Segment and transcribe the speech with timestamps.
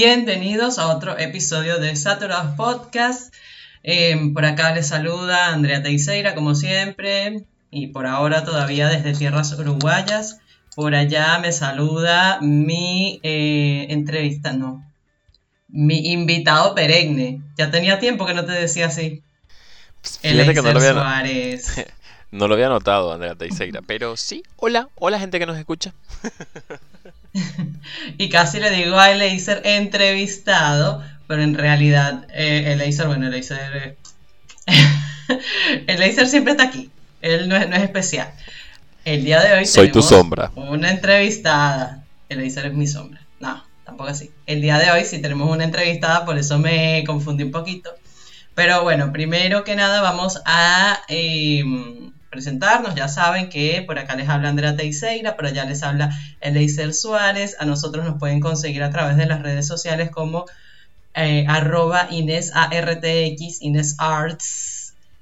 [0.00, 3.34] Bienvenidos a otro episodio de Saturados Podcast.
[3.82, 7.42] Em, por acá les saluda Andrea Teixeira, como siempre,
[7.72, 10.38] y por ahora todavía desde tierras uruguayas.
[10.76, 14.88] Por allá me saluda mi eh, entrevista, no,
[15.66, 17.42] mi invitado perenne.
[17.56, 19.24] Ya tenía tiempo que no te decía así.
[20.02, 21.56] Fíjate que no lo, había,
[22.30, 25.92] no lo había notado, Andrea Teixeira, pero sí, hola, hola gente que nos escucha.
[28.18, 33.96] y casi le digo a Eleiser entrevistado, pero en realidad eh, Eleiser, bueno, Eleiser...
[35.86, 36.90] Eleiser siempre está aquí,
[37.22, 38.32] él no es, no es especial.
[39.04, 40.50] El día de hoy Soy tu sombra.
[40.54, 42.04] una entrevistada.
[42.28, 43.22] Eleiser es mi sombra.
[43.40, 44.30] No, tampoco así.
[44.46, 47.90] El día de hoy sí tenemos una entrevistada, por eso me confundí un poquito.
[48.54, 52.94] Pero bueno, primero que nada vamos a em, presentarnos.
[52.94, 57.56] Ya saben que por acá les habla Andrea Teixeira, por allá les habla Eleiser Suárez.
[57.58, 60.46] A nosotros nos pueden conseguir a través de las redes sociales como
[61.14, 63.96] eh, arroba Inés ARTX, Inés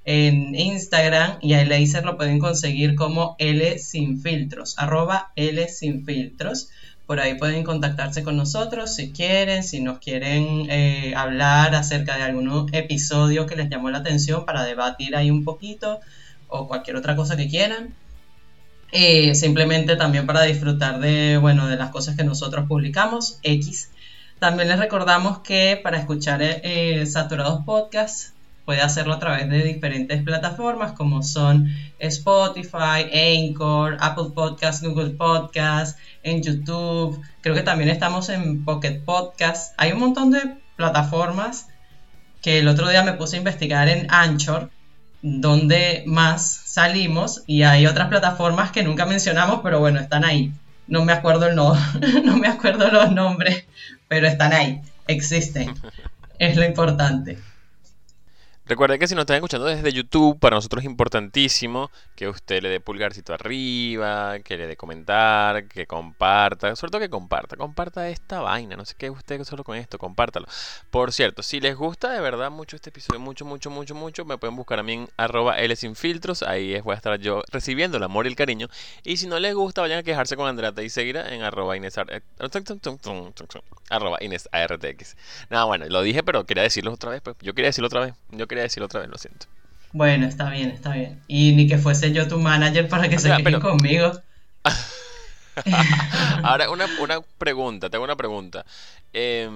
[0.06, 6.06] en Instagram y a Eleiser lo pueden conseguir como L sin filtros, arroba L sin
[6.06, 6.70] filtros.
[7.06, 12.22] Por ahí pueden contactarse con nosotros si quieren, si nos quieren eh, hablar acerca de
[12.22, 16.00] algún episodio que les llamó la atención para debatir ahí un poquito
[16.48, 17.94] o cualquier otra cosa que quieran.
[18.92, 23.90] Eh, simplemente también para disfrutar de, bueno, de las cosas que nosotros publicamos, X.
[24.38, 30.22] También les recordamos que para escuchar eh, Saturados Podcast puede hacerlo a través de diferentes
[30.22, 37.20] plataformas como son Spotify, Anchor, Apple Podcast, Google Podcast, en YouTube.
[37.40, 39.72] Creo que también estamos en Pocket Podcast.
[39.78, 41.68] Hay un montón de plataformas
[42.42, 44.70] que el otro día me puse a investigar en Anchor
[45.22, 50.52] donde más salimos y hay otras plataformas que nunca mencionamos, pero bueno, están ahí.
[50.86, 51.74] No me acuerdo el no,
[52.24, 53.64] no me acuerdo los nombres,
[54.08, 55.74] pero están ahí, existen.
[56.38, 57.38] Es lo importante.
[58.68, 62.68] Recuerden que si nos están escuchando desde YouTube, para nosotros es importantísimo que usted le
[62.68, 68.40] dé pulgarcito arriba, que le dé comentar, que comparta, sobre todo que comparta, comparta esta
[68.40, 70.48] vaina, no sé qué usted solo con esto, compártalo.
[70.90, 74.36] Por cierto, si les gusta de verdad mucho este episodio, mucho, mucho, mucho, mucho, me
[74.36, 77.98] pueden buscar a mí en arroba L sin filtros, ahí voy a estar yo recibiendo
[77.98, 78.66] el amor y el cariño.
[79.04, 81.96] Y si no les gusta, vayan a quejarse con Andrea Teixeira en arroba Inés,
[83.90, 85.16] arroba Inés ARTX.
[85.50, 88.14] Nada, bueno, lo dije, pero quería decirlo otra vez, pues yo quería decirlo otra vez,
[88.30, 89.46] yo quería decirlo otra vez, lo siento.
[89.92, 91.20] Bueno, está bien, está bien.
[91.26, 94.12] Y ni que fuese yo tu manager para que se quede conmigo.
[96.42, 98.66] Ahora, una, una pregunta, tengo una pregunta.
[99.12, 99.48] Eh,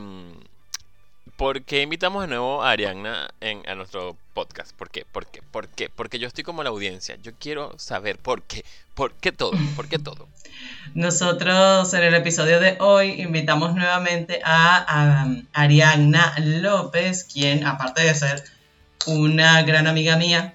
[1.40, 4.76] ¿Por qué invitamos de nuevo a Arianna en, a nuestro podcast?
[4.76, 5.06] ¿Por qué?
[5.10, 5.40] ¿Por qué?
[5.40, 5.88] ¿Por qué?
[5.88, 7.16] Porque yo estoy como la audiencia.
[7.22, 8.62] Yo quiero saber por qué.
[8.94, 9.52] ¿Por qué todo?
[9.74, 10.28] ¿Por qué todo?
[10.94, 18.14] Nosotros en el episodio de hoy invitamos nuevamente a, a Arianna López, quien aparte de
[18.14, 18.44] ser
[19.06, 20.54] una gran amiga mía.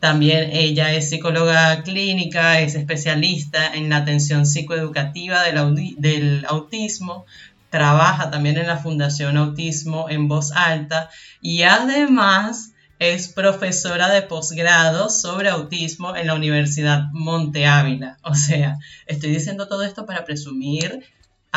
[0.00, 7.24] También ella es psicóloga clínica, es especialista en la atención psicoeducativa del, autismo,
[7.70, 11.10] trabaja también en la Fundación Autismo en voz alta
[11.40, 18.18] y además es profesora de posgrado sobre autismo en la Universidad Monte Ávila.
[18.22, 18.76] O sea,
[19.06, 21.04] estoy diciendo todo esto para presumir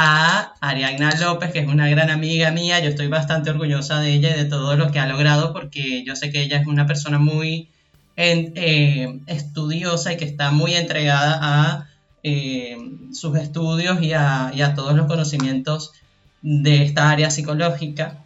[0.02, 2.80] a Ariadna López, que es una gran amiga mía.
[2.80, 6.16] Yo estoy bastante orgullosa de ella y de todo lo que ha logrado porque yo
[6.16, 7.68] sé que ella es una persona muy
[8.16, 11.90] eh, estudiosa y que está muy entregada a
[12.24, 12.78] eh,
[13.12, 15.92] sus estudios y a, todos los conocimientos
[16.42, 18.24] de esta área psicológica,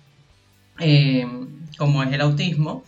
[0.79, 1.25] eh,
[1.79, 2.83] como es el autismo.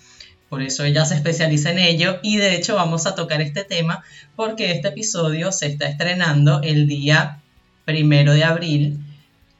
[0.47, 4.03] Por eso ella se especializa en ello y de hecho vamos a tocar este tema
[4.35, 7.41] porque este episodio se está estrenando el día
[7.85, 8.99] primero de abril,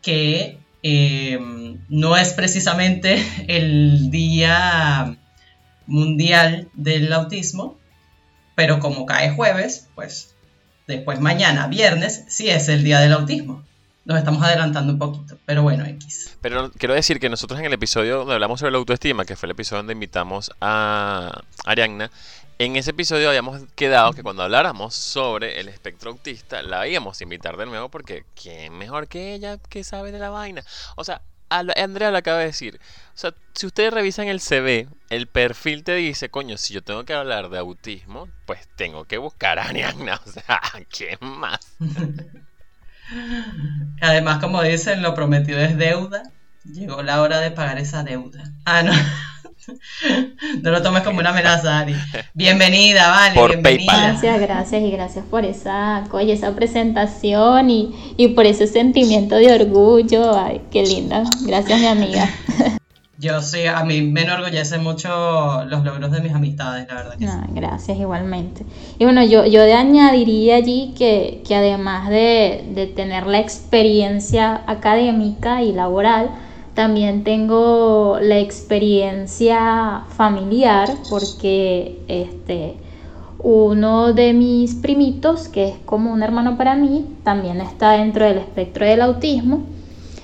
[0.02, 1.40] que eh,
[1.90, 5.18] no es precisamente el Día
[5.88, 7.78] Mundial del Autismo,
[8.56, 10.36] pero como cae jueves, pues
[10.88, 13.64] después mañana, viernes, sí es el Día del Autismo.
[14.06, 16.38] Nos estamos adelantando un poquito, pero bueno, X.
[16.40, 19.48] Pero quiero decir que nosotros en el episodio donde hablamos sobre la autoestima, que fue
[19.48, 22.12] el episodio donde invitamos a Arianna,
[22.58, 27.24] en ese episodio habíamos quedado que cuando habláramos sobre el espectro autista, la íbamos a
[27.24, 30.64] invitar de nuevo porque ¿quién mejor que ella que sabe de la vaina?
[30.96, 32.80] O sea, Andrea lo acaba de decir.
[33.14, 37.06] O sea, si ustedes revisan el CV, el perfil te dice, coño, si yo tengo
[37.06, 40.22] que hablar de autismo, pues tengo que buscar a Ariana.
[40.26, 41.60] O sea, ¿quién más?
[44.02, 46.24] Además, como dicen, lo prometido es deuda.
[46.64, 48.52] Llegó la hora de pagar esa deuda.
[48.66, 48.92] Ah, no.
[50.62, 51.96] No lo tomes como una amenaza, Ari.
[52.34, 53.92] Bienvenida, vale, Por bienvenida.
[53.92, 54.12] PayPal.
[54.12, 59.54] Gracias, gracias y gracias por esa, oye, esa presentación y, y por ese sentimiento de
[59.54, 60.38] orgullo.
[60.38, 61.24] Ay, qué linda.
[61.46, 62.30] Gracias, mi amiga.
[63.18, 67.26] Yo sí, a mí me enorgullece mucho los logros de mis amistades, la verdad que
[67.26, 67.26] sí.
[67.26, 68.66] No, gracias igualmente.
[69.00, 75.64] Y bueno, yo, yo añadiría allí que, que además de, de tener la experiencia académica
[75.64, 76.30] y laboral,
[76.76, 82.76] también tengo la experiencia familiar porque este,
[83.40, 88.40] uno de mis primitos, que es como un hermano para mí, también está dentro del
[88.40, 89.64] espectro del autismo.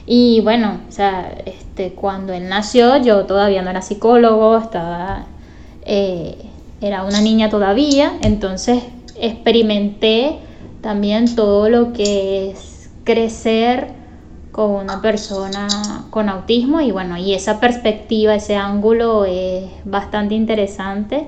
[0.06, 5.28] Y bueno, o sea, este, cuando él nació yo todavía no era psicólogo, estaba,
[5.86, 6.36] eh,
[6.82, 8.84] era una niña todavía, entonces
[9.16, 10.40] experimenté
[10.82, 14.01] también todo lo que es crecer
[14.52, 15.68] con una persona
[16.10, 21.28] con autismo y bueno, y esa perspectiva, ese ángulo es bastante interesante,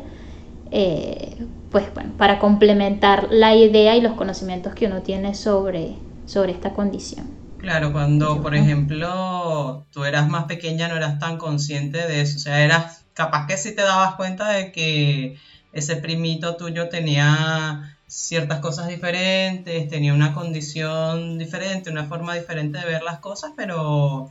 [0.72, 6.52] eh, pues bueno, para complementar la idea y los conocimientos que uno tiene sobre, sobre
[6.52, 7.44] esta condición.
[7.58, 12.36] Claro, cuando, por ejemplo, tú eras más pequeña, no eras tan consciente de eso.
[12.36, 15.38] O sea, eras capaz que sí te dabas cuenta de que
[15.72, 22.86] ese primito tuyo tenía ciertas cosas diferentes, tenía una condición diferente, una forma diferente de
[22.86, 24.30] ver las cosas, pero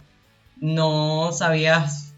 [0.60, 2.14] no sabías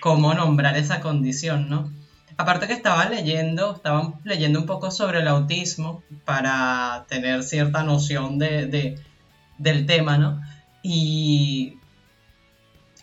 [0.00, 1.92] cómo nombrar esa condición, ¿no?
[2.38, 8.38] Aparte que estaba leyendo, estaba leyendo un poco sobre el autismo para tener cierta noción
[8.38, 8.98] de, de
[9.58, 10.40] del tema, ¿no?
[10.82, 11.76] Y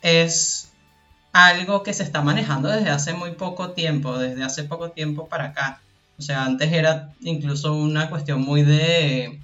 [0.01, 0.71] es
[1.33, 5.45] algo que se está manejando desde hace muy poco tiempo, desde hace poco tiempo para
[5.45, 5.81] acá.
[6.17, 9.39] O sea, antes era incluso una cuestión muy de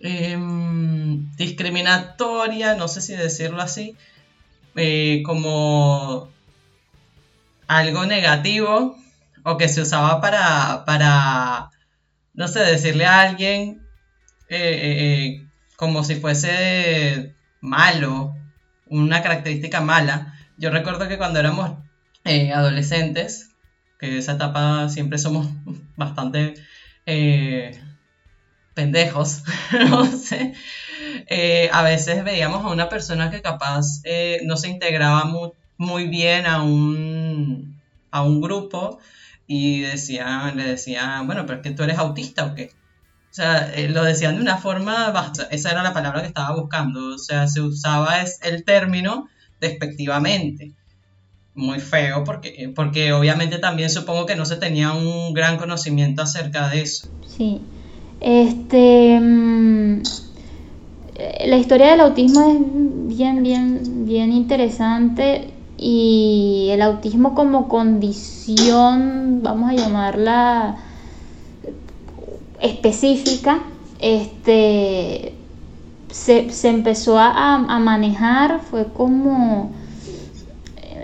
[0.00, 0.38] eh,
[1.36, 3.96] discriminatoria, no sé si decirlo así,
[4.76, 6.28] eh, como
[7.66, 8.96] algo negativo
[9.42, 11.70] o que se usaba para, para
[12.34, 13.82] no sé, decirle a alguien
[14.48, 15.46] eh,
[15.76, 18.34] como si fuese malo,
[18.86, 20.34] una característica mala.
[20.58, 21.78] Yo recuerdo que cuando éramos
[22.24, 23.49] eh, adolescentes,
[24.00, 25.46] que esa etapa siempre somos
[25.96, 26.54] bastante
[27.06, 27.80] eh,
[28.74, 29.42] pendejos,
[29.90, 30.54] no sé,
[31.26, 34.02] eh, a veces veíamos a una persona que capaz
[34.44, 35.30] no se integraba
[35.76, 37.80] muy, bien a un,
[38.10, 38.98] a un grupo
[39.46, 42.70] y le decían, bueno, pero es que tú eres autista o qué.
[43.30, 45.12] O sea, eh, lo decían de una forma,
[45.52, 49.28] esa era la palabra que estaba buscando, o sea, se usaba es, el término
[49.60, 50.72] despectivamente.
[51.54, 56.68] Muy feo, porque, porque obviamente también supongo que no se tenía un gran conocimiento acerca
[56.68, 57.08] de eso.
[57.26, 57.60] Sí.
[58.20, 59.18] Este.
[59.20, 60.02] mm,
[61.46, 65.50] la historia del autismo es bien, bien, bien interesante.
[65.76, 70.76] Y el autismo como condición, vamos a llamarla
[72.60, 73.60] específica,
[73.98, 75.32] este,
[76.10, 79.72] se, se empezó a, a manejar, fue como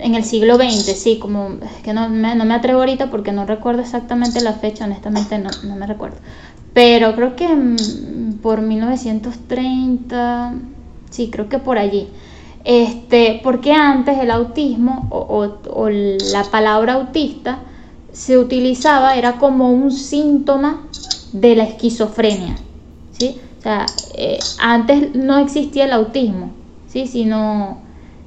[0.00, 3.32] en el siglo XX, sí, como es que no me, no me atrevo ahorita porque
[3.32, 6.16] no recuerdo exactamente la fecha, honestamente no, no me recuerdo.
[6.72, 10.54] Pero creo que mm, por 1930,
[11.10, 12.08] sí, creo que por allí.
[12.64, 17.60] Este, porque antes el autismo o, o- la palabra autista
[18.12, 20.88] se utilizaba, era como un síntoma
[21.32, 22.56] de la esquizofrenia,
[23.12, 23.40] ¿sí?
[23.58, 26.50] O sea, eh, antes no existía el autismo,
[26.88, 27.06] ¿sí?
[27.06, 27.78] Sino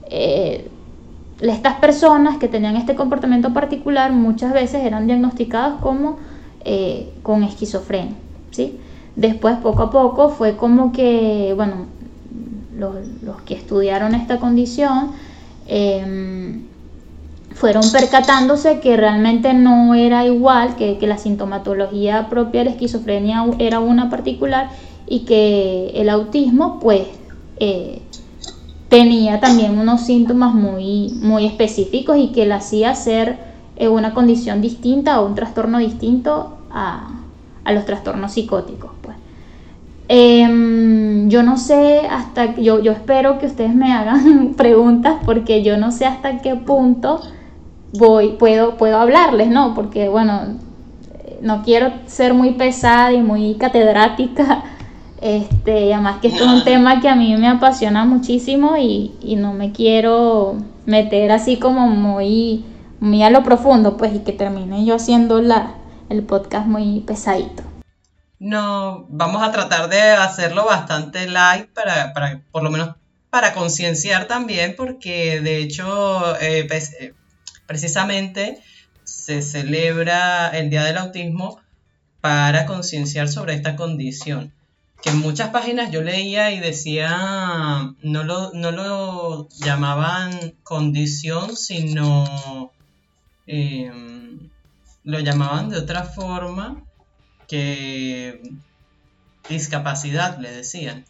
[0.09, 0.69] eh,
[1.41, 6.17] estas personas que tenían este comportamiento particular muchas veces eran diagnosticadas como
[6.65, 8.15] eh, con esquizofrenia,
[8.51, 8.77] ¿sí?
[9.15, 11.87] Después, poco a poco, fue como que, bueno,
[12.77, 15.11] los, los que estudiaron esta condición
[15.67, 16.63] em,
[17.53, 23.45] fueron percatándose que realmente no era igual, que, que la sintomatología propia de la esquizofrenia
[23.59, 24.69] era una particular
[25.07, 27.07] y que el autismo, pues,
[27.59, 28.01] eh,
[28.89, 33.37] tenía también unos síntomas muy, muy específicos y que la hacía ser
[33.75, 37.09] eh, una condición distinta o un trastorno distinto a,
[37.63, 38.91] a los trastornos psicóticos.
[39.01, 39.15] Pues.
[40.07, 45.77] Em, yo no sé hasta, yo, yo espero que ustedes me hagan preguntas porque yo
[45.77, 47.21] no sé hasta qué punto
[47.93, 49.75] voy, puedo, puedo hablarles, ¿no?
[49.75, 50.41] Porque bueno,
[51.41, 54.63] no quiero ser muy pesada y muy catedrática,
[55.21, 59.13] este, y además que esto es un tema que a mí me apasiona muchísimo y,
[59.37, 62.65] no me quiero meter así como muy,
[62.99, 67.63] muy a lo profundo, pues, y que termine yo haciendo el podcast muy pesadito.
[68.39, 72.95] No, vamos a tratar de hacerlo bastante light para, para por lo menos
[73.29, 77.13] para concienciar también, porque de hecho, eh, pues, eh,
[77.67, 78.59] precisamente
[79.03, 81.59] se celebra el Día del Autismo
[82.21, 84.53] para concienciar sobre esta condición.
[85.01, 92.71] Que en muchas páginas yo leía y decía, no lo, no lo llamaban condición, sino
[93.47, 94.49] em,
[95.03, 96.83] lo llamaban de otra forma
[97.47, 98.41] que
[99.47, 101.05] discapacidad, le decían.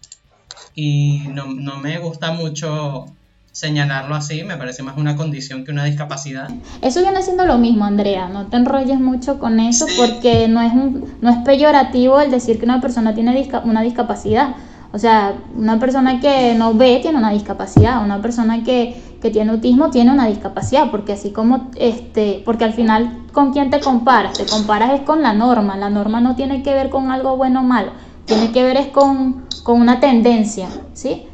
[0.75, 3.15] Y no, no me gusta mucho
[3.51, 6.49] señalarlo así, me parece más una condición que una discapacidad.
[6.81, 10.73] Eso viene siendo lo mismo, Andrea, no te enrolles mucho con eso porque no es,
[10.73, 14.55] un, no es peyorativo el decir que una persona tiene una discapacidad.
[14.91, 19.51] O sea, una persona que no ve tiene una discapacidad, una persona que, que, tiene
[19.51, 24.33] autismo tiene una discapacidad, porque así como, este, porque al final, ¿con quién te comparas?
[24.33, 27.59] Te comparas es con la norma, la norma no tiene que ver con algo bueno
[27.59, 27.91] o malo,
[28.25, 31.28] tiene que ver es con, con una tendencia, ¿sí?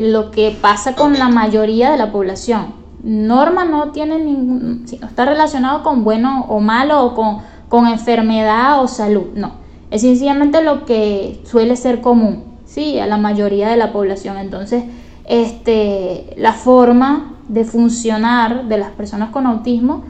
[0.00, 2.74] Lo que pasa con la mayoría de la población.
[3.02, 7.38] Norma no tiene ningún, no está relacionado con bueno o malo o con,
[7.68, 9.52] con enfermedad o salud, no.
[9.90, 14.38] Es sencillamente lo que suele ser común, sí, a la mayoría de la población.
[14.38, 14.84] Entonces,
[15.26, 20.04] este, la forma de funcionar de las personas con autismo,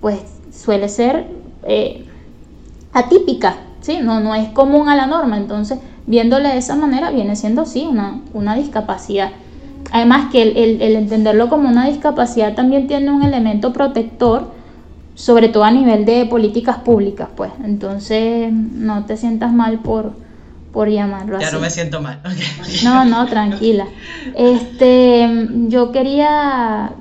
[0.00, 0.18] pues
[0.52, 1.26] suele ser
[1.62, 2.04] eh,
[2.92, 3.98] atípica, ¿sí?
[4.02, 5.36] No, no es común a la norma.
[5.36, 5.78] Entonces,
[6.10, 9.30] viéndole de esa manera, viene siendo sí una, una discapacidad.
[9.92, 14.50] Además que el, entenderlo como una discapacidad también tiene un elemento protector,
[15.14, 17.52] sobre todo a nivel de políticas públicas, pues.
[17.64, 20.12] Entonces, no te sientas mal por,
[20.72, 21.46] por llamarlo así.
[21.46, 22.20] Ya no me siento mal.
[22.82, 23.86] No, no, tranquila.
[24.36, 25.28] Este,
[25.68, 26.92] yo quería,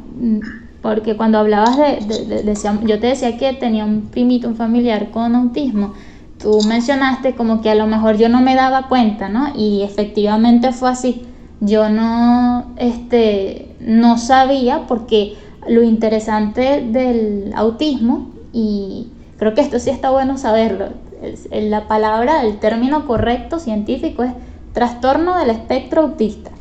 [0.83, 5.35] porque cuando hablabas de, de, yo te decía que tenía un primito, un familiar con
[5.35, 5.95] autismo
[6.39, 9.53] tú mencionaste como que a lo mejor yo no me daba cuenta, ¿no?
[9.55, 11.25] Y efectivamente fue así.
[11.59, 15.35] Yo no, este, no sabía porque
[15.67, 20.87] lo interesante del autismo, y creo que esto sí está bueno saberlo,
[21.51, 24.31] la palabra, el término correcto científico es
[24.73, 26.51] trastorno del espectro autista.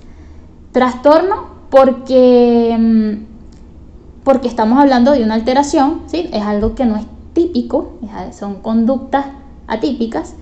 [0.72, 6.28] Trastorno porque, mm, porque estamos hablando de una alteración, ¿sí?
[6.32, 7.92] es algo que no es típico,
[8.32, 9.26] son conductas
[9.68, 10.34] atípicas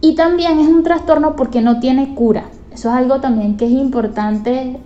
[0.00, 2.44] y también es un trastorno porque no tiene cura.
[2.70, 4.78] Eso es algo también que es importante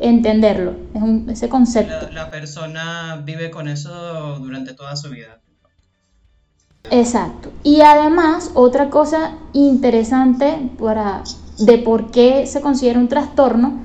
[0.00, 2.10] entenderlo, es un, ese concepto.
[2.12, 5.40] La, persona vive con eso durante toda su vida.
[6.90, 7.50] Exacto.
[7.62, 11.22] Y además, otra cosa interesante para,
[11.58, 13.80] de por qué se considera un trastorno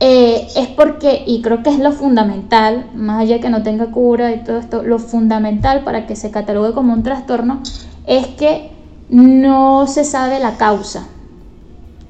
[0.00, 4.32] eh, es porque, y creo que es lo fundamental, más allá que no tenga cura
[4.32, 7.62] y todo esto, lo fundamental para que se catalogue como un trastorno
[8.06, 8.71] es que
[9.12, 11.06] no se sabe la causa.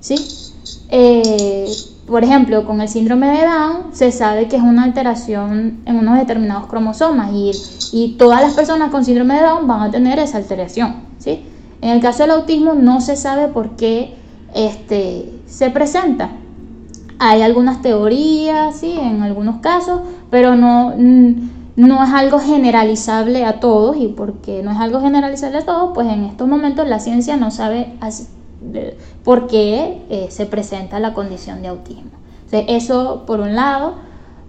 [0.01, 0.15] ¿Sí?
[0.89, 1.67] Eh,
[2.07, 6.19] por ejemplo, con el síndrome de Down se sabe que es una alteración en unos
[6.19, 7.53] determinados cromosomas y,
[7.93, 10.97] y, todas las personas con síndrome de Down van a tener esa alteración.
[11.19, 11.45] ¿sí?
[11.81, 14.15] En el caso del autismo no se sabe por qué
[14.55, 16.31] este, se presenta.
[17.19, 18.93] Hay algunas teorías, ¿sí?
[18.93, 20.93] en algunos casos, pero no
[21.77, 26.07] no es algo generalizable a todos y porque no es algo generalizable a todos, pues
[26.09, 27.95] en estos momentos la ciencia no sabe
[29.25, 32.11] por qué eh, se presenta la condición de autismo.
[32.51, 33.95] eso por un lado.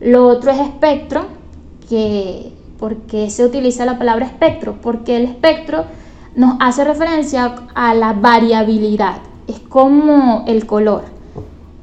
[0.01, 1.27] Lo otro es espectro,
[1.87, 4.75] que ¿por qué se utiliza la palabra espectro?
[4.81, 5.85] Porque el espectro
[6.35, 11.03] nos hace referencia a la variabilidad, es como el color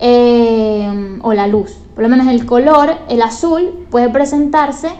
[0.00, 1.78] eh, o la luz.
[1.94, 4.90] Por lo menos el color, el azul, puede presentarse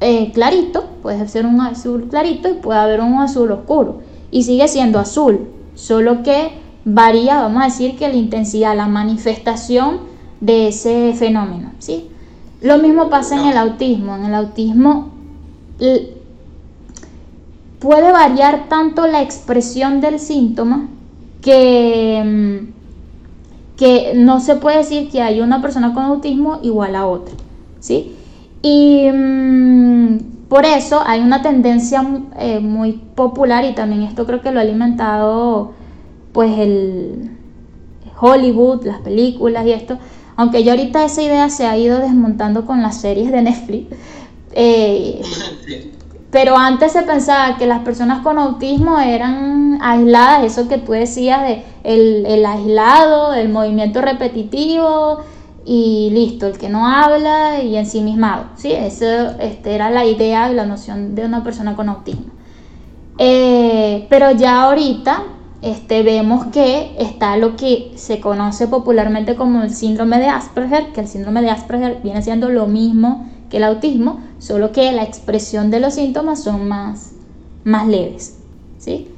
[0.00, 4.00] eh, clarito, puede ser un azul clarito y puede haber un azul oscuro.
[4.30, 6.52] Y sigue siendo azul, solo que
[6.84, 10.00] varía, vamos a decir, que la intensidad, la manifestación
[10.40, 11.72] de ese fenómeno.
[11.78, 12.08] ¿sí?
[12.62, 14.16] Lo mismo pasa en el autismo.
[14.16, 15.10] En el autismo
[17.78, 20.88] puede variar tanto la expresión del síntoma
[21.42, 27.06] que, mm, que no se puede decir que hay una persona con autismo igual a
[27.06, 27.34] otra.
[27.80, 28.14] ¿sí?
[28.62, 32.04] Y mm, por eso hay una tendencia
[32.38, 35.72] eh, muy popular y también esto creo que lo ha alimentado
[36.32, 37.30] pues el
[38.20, 39.98] Hollywood, las películas y esto.
[40.36, 43.96] Aunque ya ahorita esa idea se ha ido desmontando con las series de Netflix.
[44.52, 45.22] Eh,
[46.30, 51.42] pero antes se pensaba que las personas con autismo eran aisladas, eso que tú decías
[51.42, 55.20] de el, el aislado, el movimiento repetitivo,
[55.64, 58.46] y listo, el que no habla y ensimismado.
[58.56, 58.72] ¿sí?
[58.72, 62.32] Esa este, era la idea y la noción de una persona con autismo.
[63.18, 65.24] Eh, pero ya ahorita
[65.62, 71.02] este, vemos que está lo que se conoce popularmente como el síndrome de Asperger, que
[71.02, 75.70] el síndrome de Asperger viene siendo lo mismo que el autismo, solo que la expresión
[75.70, 77.12] de los síntomas son más,
[77.64, 78.38] más leves.
[78.78, 79.08] ¿sí?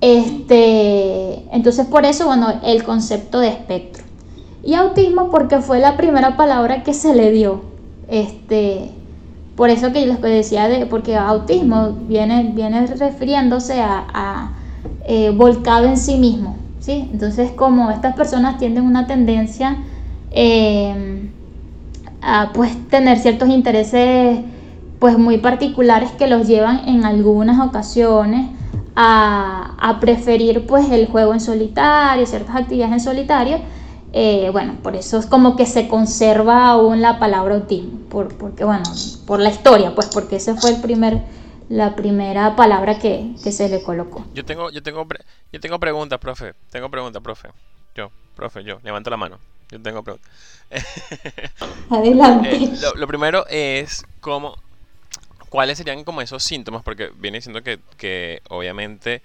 [0.00, 4.01] Este, entonces por eso, bueno, el concepto de espectro.
[4.62, 7.62] Y autismo porque fue la primera palabra que se le dio.
[8.08, 8.90] Este,
[9.56, 14.52] por eso que yo les decía, de, porque autismo viene, viene refiriéndose a,
[15.06, 16.56] eh, volcado en sí mismo.
[16.80, 17.08] ¿sí?
[17.12, 19.78] Entonces como estas personas tienen una tendencia
[20.30, 21.30] eh,
[22.20, 24.40] a pues, tener ciertos intereses
[24.98, 28.46] pues, muy particulares que los llevan en algunas ocasiones
[28.94, 33.58] a, preferir pues el juego en solitario, ciertas actividades en solitario.
[34.14, 38.64] Eh, bueno, por eso es como que se conserva aún la palabra autismo, por, porque
[38.64, 38.84] bueno,
[39.26, 41.22] por la historia, pues porque ese fue el primer,
[41.70, 44.26] la primera palabra que, se le colocó.
[44.34, 45.06] Yo tengo, yo tengo,
[45.50, 47.48] yo tengo preguntas, profe, tengo preguntas, profe.
[47.94, 49.38] Yo, profe, yo, levanto la mano.
[49.70, 50.30] Yo tengo preguntas.
[51.90, 52.54] Adelante.
[52.54, 54.58] Eh, lo, primero es cómo,
[55.48, 56.82] ¿cuáles serían como esos síntomas?
[56.82, 59.22] Porque viene diciendo que, obviamente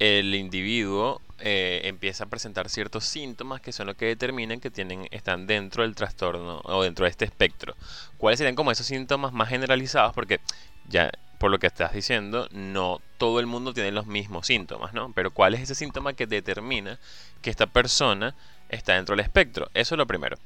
[0.00, 5.06] el individuo eh, empieza a presentar ciertos síntomas que son los que determinan que tienen,
[5.10, 7.74] están dentro del trastorno o dentro de este espectro.
[8.16, 10.12] ¿Cuáles serían como esos síntomas más generalizados?
[10.14, 10.40] Porque
[10.88, 15.12] ya por lo que estás diciendo, no todo el mundo tiene los mismos síntomas, ¿no?
[15.12, 16.98] Pero ¿cuál es ese síntoma que determina
[17.40, 18.34] que esta persona
[18.68, 19.70] está dentro del espectro?
[19.74, 20.36] Eso es lo primero.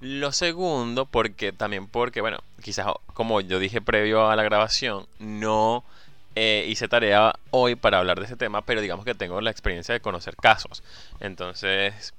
[0.00, 5.84] Lo segundo, porque también porque, bueno, quizás como yo dije previo a la grabación, no
[6.34, 9.92] eh, hice tarea hoy para hablar de ese tema, pero digamos que tengo la experiencia
[9.92, 10.82] de conocer casos.
[11.20, 12.14] Entonces,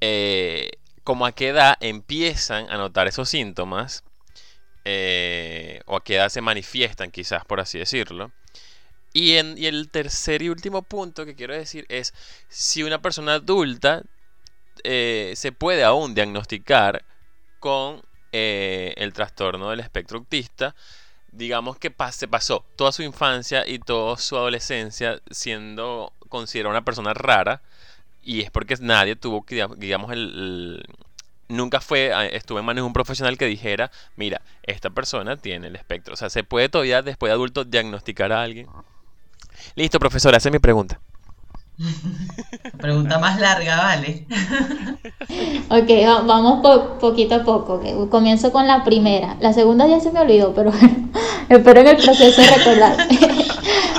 [0.00, 0.70] eh,
[1.04, 4.04] como a qué edad empiezan a notar esos síntomas,
[4.84, 8.32] eh, o a qué edad se manifiestan quizás, por así decirlo.
[9.12, 12.14] Y, en, el tercer y último punto que quiero decir es
[12.48, 14.02] si una persona adulta
[14.84, 17.04] se puede aún diagnosticar
[17.58, 20.74] con eh, el trastorno del espectro autista.
[21.32, 27.14] Digamos que se pasó toda su infancia y toda su adolescencia siendo considerada una persona
[27.14, 27.62] rara.
[28.22, 30.84] Y es porque nadie tuvo que, digamos, el,
[31.48, 35.76] nunca fue, estuve en manos de un profesional que dijera, mira, esta persona tiene el
[35.76, 36.14] espectro.
[36.14, 38.68] O sea, ¿se puede todavía después de adulto diagnosticar a alguien?
[39.74, 41.00] Listo, profesor, esa es mi pregunta.
[42.78, 44.26] Pregunta más larga, vale.
[45.70, 46.60] ok, vamos
[47.00, 47.80] poquito a poco.
[48.10, 49.36] Comienzo con la primera.
[49.40, 50.72] La segunda ya se me olvidó, pero
[51.48, 52.96] espero en el proceso de recordar.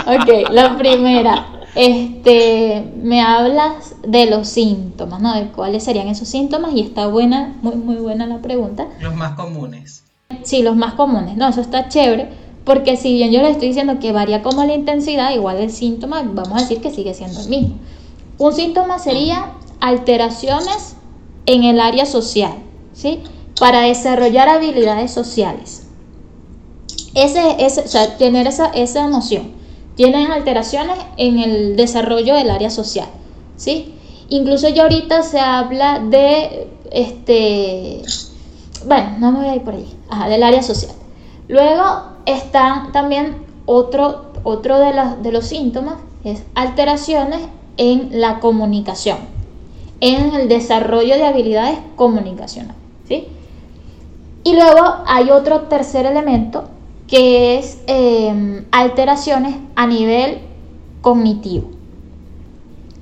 [0.06, 1.46] ok, la primera.
[1.76, 5.34] Este, me hablas de los síntomas, ¿no?
[5.36, 8.88] De cuáles serían esos síntomas y está buena, muy, muy buena la pregunta.
[9.00, 10.04] Los más comunes.
[10.44, 11.38] Sí, los más comunes.
[11.38, 14.76] No, eso está chévere porque si bien yo le estoy diciendo que varía como la
[14.76, 17.80] intensidad, igual el síntoma, vamos a decir que sigue siendo el mismo.
[18.38, 20.96] Un síntoma sería alteraciones
[21.48, 22.54] en el área social,
[22.94, 23.24] ¿sí?
[23.60, 25.88] Para desarrollar habilidades sociales.
[27.16, 29.52] Ese, ese, o sea, tener esa, esa noción.
[29.96, 33.08] Tienen alteraciones en el desarrollo del área social,
[33.56, 33.96] ¿sí?
[34.30, 38.04] Incluso ya ahorita se habla de, este,
[38.86, 40.92] bueno, no me voy a ir por ahí, ajá, del área social.
[41.48, 47.40] Luego está también otro, otro de, de los síntomas, es alteraciones
[47.78, 49.18] en la comunicación,
[50.02, 52.76] en el desarrollo de habilidades comunicacionales.
[53.08, 53.28] ¿sí?
[54.44, 56.66] Y luego hay otro tercer elemento
[57.08, 60.40] que es em, alteraciones a nivel
[61.02, 61.70] cognitivo,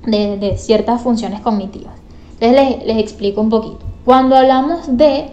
[0.06, 1.94] de, ciertas funciones cognitivas.
[2.40, 3.80] Entonces les, explico un poquito.
[4.04, 5.30] Cuando hablamos de,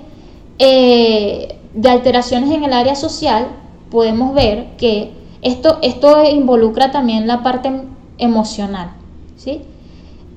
[0.59, 3.47] eh, de alteraciones en el área social,
[3.89, 7.71] podemos ver que esto, esto involucra también la parte
[8.17, 8.91] emocional.
[9.37, 9.61] ¿sí?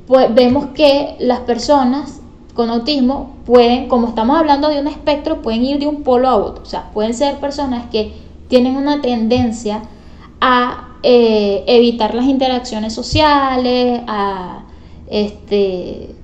[0.06, 2.20] Pues vemos que las personas
[2.54, 6.36] con autismo pueden, como estamos hablando de un espectro, pueden ir de un polo a
[6.36, 6.62] otro.
[6.62, 8.12] O sea, pueden ser personas que
[8.48, 9.82] tienen una tendencia
[10.40, 14.64] a eh, evitar las interacciones sociales, a
[15.08, 16.14] este,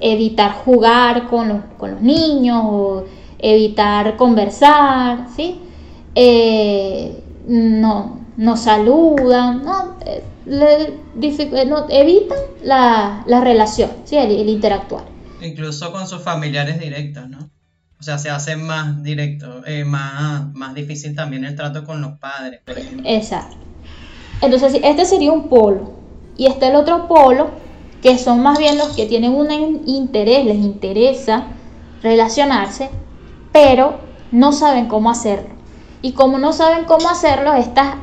[0.00, 3.04] evitar jugar con los, con los niños o
[3.38, 5.60] evitar conversar, ¿sí?
[6.18, 10.98] Eh, no, no saludan, no, eh, eh,
[11.90, 14.16] evitan la, relación, ¿sí?
[14.16, 15.04] el, interactuar.
[15.42, 17.50] Incluso con sus familiares directos, ¿no?
[18.00, 22.60] O sea, se hace más directo, más, más difícil también el trato con los padres.
[23.04, 23.56] Exacto.
[24.40, 25.92] Entonces, este sería un polo.
[26.38, 27.50] Y está el otro polo,
[28.02, 31.46] que son más bien los que tienen un interés, les interesa
[32.02, 32.90] relacionarse,
[33.52, 34.00] pero
[34.30, 35.55] no saben cómo hacerlo
[36.06, 37.96] y como no saben cómo hacerlo, estas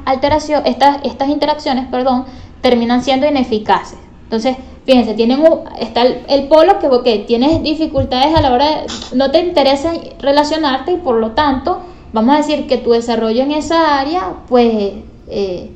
[0.66, 2.26] estas, estas interacciones, perdón,
[2.60, 3.98] terminan siendo ineficaces.
[4.26, 5.42] Entonces, fíjense, tienen
[5.80, 10.98] está el, polo que tienes dificultades a la hora de, no te interesa relacionarte y
[10.98, 11.80] por lo tanto
[12.12, 14.96] vamos a decir que tu desarrollo en esa área, pues
[15.30, 15.72] eh,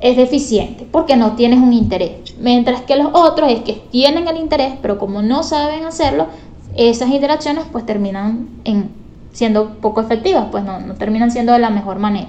[0.00, 2.38] es deficiente, porque no tienes un interés.
[2.38, 6.28] Mientras que los otros es que tienen el interés, pero como no saben hacerlo,
[6.74, 8.99] esas interacciones pues terminan en,
[9.32, 12.28] siendo poco efectivas, pues no, no terminan siendo de la mejor manera.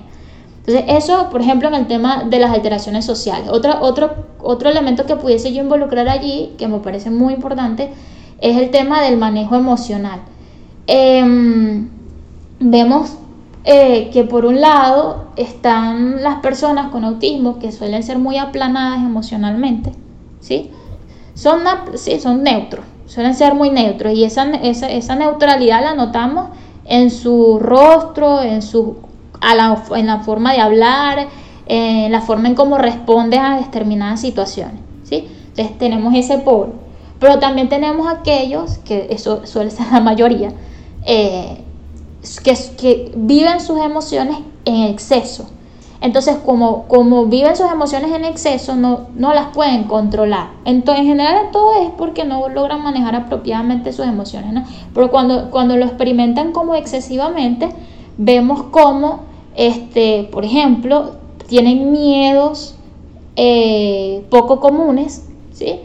[0.65, 3.49] Entonces, eso, por ejemplo, en el tema de las alteraciones sociales.
[3.49, 7.91] Otro, otro, otro elemento que pudiese yo involucrar allí, que me parece muy importante,
[8.39, 10.19] es el tema del manejo emocional.
[10.85, 11.89] Em,
[12.59, 13.17] vemos
[13.63, 18.99] eh, que por un lado están las personas con autismo que suelen ser muy aplanadas
[18.99, 19.91] emocionalmente,
[20.39, 20.71] ¿sí?
[21.33, 21.61] Son,
[21.95, 26.49] sí, son neutros, suelen ser muy neutros y esa, esa, esa neutralidad la notamos
[26.91, 28.97] en su rostro, en su
[29.95, 31.27] en la forma de hablar,
[31.65, 34.81] en la forma en cómo responde a determinadas situaciones.
[35.03, 35.27] ¿sí?
[35.47, 36.73] Entonces tenemos ese polo.
[37.17, 40.51] Pero también tenemos aquellos, que eso suele ser la mayoría,
[41.05, 41.63] eh,
[42.43, 45.49] que, que, viven sus emociones en exceso.
[46.01, 50.49] Entonces, como, como viven sus emociones en exceso, no, no las pueden controlar.
[50.65, 54.67] Entonces, en general, todo es porque no logran manejar apropiadamente sus emociones.
[54.93, 57.69] Pero cuando, cuando lo experimentan como excesivamente,
[58.17, 61.15] vemos cómo este, por ejemplo,
[61.47, 62.75] tienen miedos
[63.35, 65.79] eh, poco comunes, ¿sí?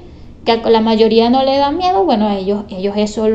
[0.45, 3.27] que a la mayoría no le da miedo, bueno, ellos, ellos eso,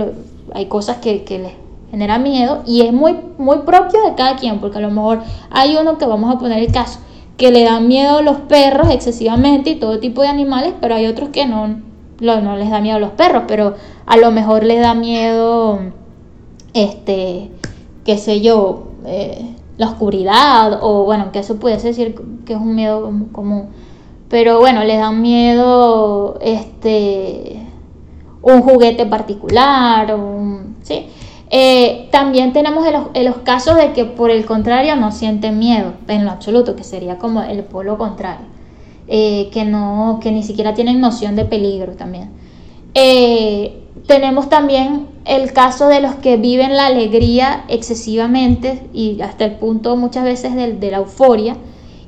[0.53, 1.53] hay cosas que, les
[1.91, 5.75] generan miedo y es muy, muy propio de cada quien, porque a lo mejor hay
[5.75, 6.99] uno que vamos a poner el caso,
[7.37, 11.29] que le dan miedo los perros excesivamente y todo tipo de animales, pero hay otros
[11.29, 11.81] que no,
[12.19, 13.75] no les da miedo los perros, pero
[14.05, 15.79] a lo mejor les da miedo,
[16.73, 17.51] este,
[18.05, 22.75] qué sé yo, eh, la oscuridad, o bueno, que eso puede decir que es un
[22.75, 23.69] miedo común.
[24.29, 27.67] Pero bueno, le dan miedo este
[28.41, 31.07] un juguete particular, un, ¿sí?
[31.53, 36.23] Eh, también tenemos en los, casos de que por el contrario no sienten miedo, en
[36.23, 38.45] lo absoluto, que sería como el polo contrario,
[39.09, 42.29] eh, que, no, que ni siquiera tienen noción de peligro también.
[42.93, 49.51] Eh, tenemos también el caso de los que viven la alegría excesivamente y hasta el
[49.55, 51.57] punto muchas veces de, la euforia.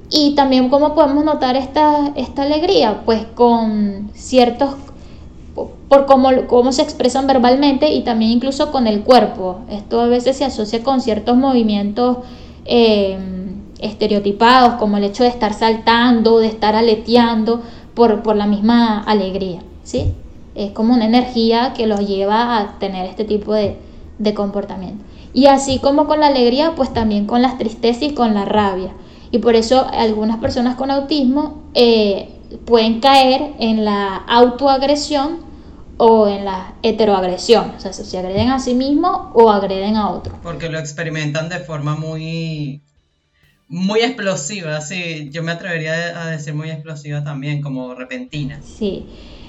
[0.09, 4.75] Y también cómo podemos notar esta, esta alegría, pues con ciertos,
[5.53, 9.59] por cómo, cómo se expresan verbalmente y también incluso con el cuerpo.
[9.69, 12.17] Esto a veces se asocia con ciertos movimientos
[12.65, 13.17] eh,
[13.79, 17.61] estereotipados, como el hecho de estar saltando, de estar aleteando
[17.93, 19.61] por, por la misma alegría.
[19.83, 20.13] ¿sí?
[20.55, 23.77] es como una energía que los lleva a tener este tipo de,
[24.35, 25.03] comportamiento.
[25.33, 28.93] Y así como con la alegría, pues también con las tristezas y con la rabia.
[29.31, 32.29] Y por eso algunas personas con autismo eh,
[32.65, 35.39] pueden caer en la autoagresión
[35.97, 37.73] o en la heteroagresión.
[37.77, 40.35] O sea, se agreden a sí mismos o agreden a otros.
[40.41, 42.81] Porque lo experimentan de forma muy
[43.73, 48.59] muy explosiva, sí, yo me atrevería a decir muy explosiva también, como repentina.
[48.61, 49.07] Sí,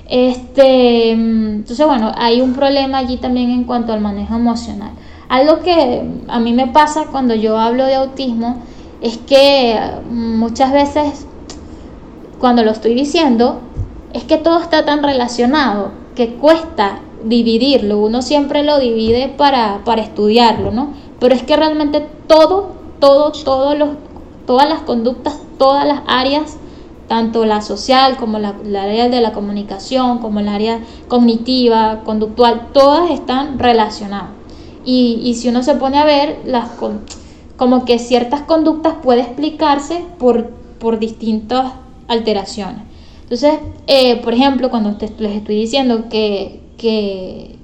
[0.09, 4.93] este, entonces, bueno, hay un problema allí también en cuanto al manejo emocional.
[5.29, 8.63] Algo que a mí me pasa cuando yo hablo de autismo
[9.03, 11.27] es que muchas veces
[12.39, 13.61] cuando lo estoy diciendo
[14.13, 17.99] es que todo está tan relacionado que cuesta dividirlo.
[17.99, 20.95] Uno siempre lo divide para, para estudiarlo, ¿no?
[21.21, 23.91] Pero es que realmente todo, todo, todos los,
[24.47, 26.59] todas las conductas, todas las áreas
[27.09, 33.11] tanto la social como la, área de la comunicación, como el área cognitiva, conductual, todas
[33.11, 34.31] están relacionadas.
[34.87, 36.71] Y, si uno se pone a ver, las,
[37.57, 41.73] como que ciertas conductas puede explicarse por, por distintas
[42.09, 42.83] alteraciones.
[43.23, 43.55] Entonces,
[43.87, 47.57] eh, por ejemplo, cuando les estoy diciendo que, que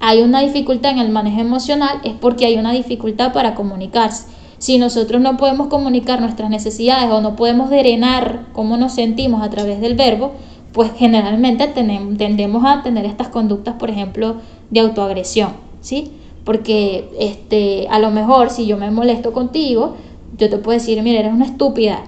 [0.00, 4.26] hay una dificultad en el manejo emocional, es porque hay una dificultad para comunicarse
[4.60, 9.48] si nosotros no podemos comunicar nuestras necesidades o no podemos drenar cómo nos sentimos a
[9.48, 10.32] través del verbo,
[10.74, 14.36] pues generalmente tendemos a tener estas conductas, por ejemplo,
[14.68, 16.12] de autoagresión, ¿sí?
[16.44, 19.96] Porque este, a lo mejor si yo me molesto contigo,
[20.36, 22.04] yo te puedo decir, mira, eres una estúpida,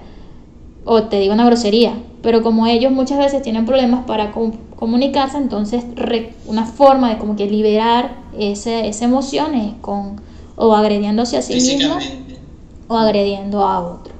[0.85, 5.83] o te digo una grosería, pero como ellos muchas veces tienen problemas para comunicarse, entonces
[6.45, 10.21] una forma de como que liberar ese, esa emoción es con
[10.55, 11.97] o agrediéndose a sí mismo
[12.87, 14.12] o agrediendo a otro.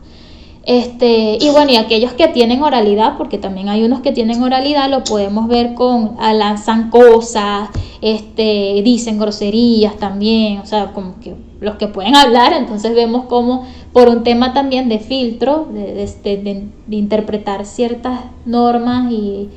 [0.65, 4.89] Este, y bueno, y aquellos que tienen oralidad, porque también hay unos que tienen oralidad,
[4.89, 7.69] lo podemos ver con lanzan cosas,
[8.02, 13.65] este, dicen groserías también, o sea, como que los que pueden hablar, entonces vemos como
[13.91, 19.49] por un tema también de filtro, de, de, interpretar ciertas normas y,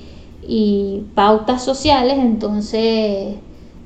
[0.47, 3.37] y pautas sociales, entonces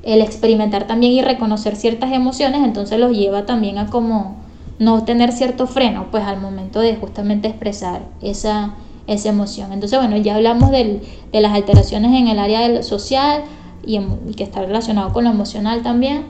[0.03, 4.40] el experimentar también y reconocer ciertas emociones, entonces los lleva también a como
[4.81, 8.75] no tener cierto freno, pues al momento de justamente expresar esa,
[9.07, 9.73] esa emoción.
[9.73, 11.01] Entonces, bueno, ya hablamos de
[11.33, 13.43] las alteraciones en el área social
[13.87, 16.25] y, y, que está relacionado con lo emocional también.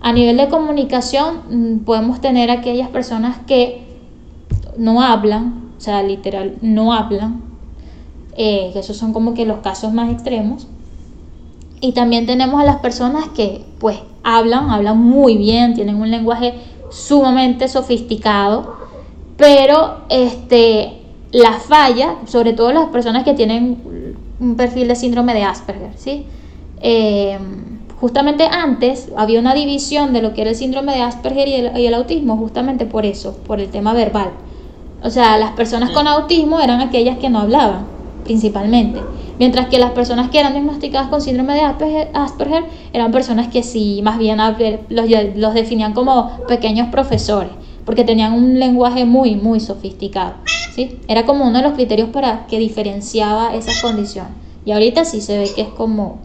[0.00, 3.84] A nivel de comunicación, mm, podemos tener aquellas personas que
[4.78, 7.42] no hablan, o sea, literal, no hablan,
[8.36, 10.68] eh, que esos son como que los casos más extremos.
[11.80, 16.54] Y también tenemos a las personas que pues hablan, hablan muy bien, tienen un lenguaje
[16.90, 18.76] sumamente sofisticado,
[19.36, 25.42] pero este, la falla, sobre todo las personas que tienen un perfil de síndrome de
[25.42, 26.26] Asperger, ¿sí?
[26.80, 27.38] Eh,
[28.00, 31.78] justamente antes había una división de lo que era el síndrome de Asperger y el,
[31.78, 34.30] y el autismo, justamente por eso, por el tema verbal.
[35.02, 37.95] O sea, las personas con autismo eran aquellas que no hablaban
[38.26, 39.00] principalmente.
[39.38, 41.60] Mientras que las personas que eran diagnosticadas con síndrome de
[42.12, 44.38] Asperger, eran personas que sí, más bien
[44.88, 47.50] los, los definían como pequeños profesores,
[47.84, 50.34] porque tenían un lenguaje muy, muy sofisticado.
[50.74, 50.98] ¿sí?
[51.06, 54.32] Era como uno de los criterios para que diferenciaba esas condiciones.
[54.64, 56.18] Y ahorita sí se ve que es como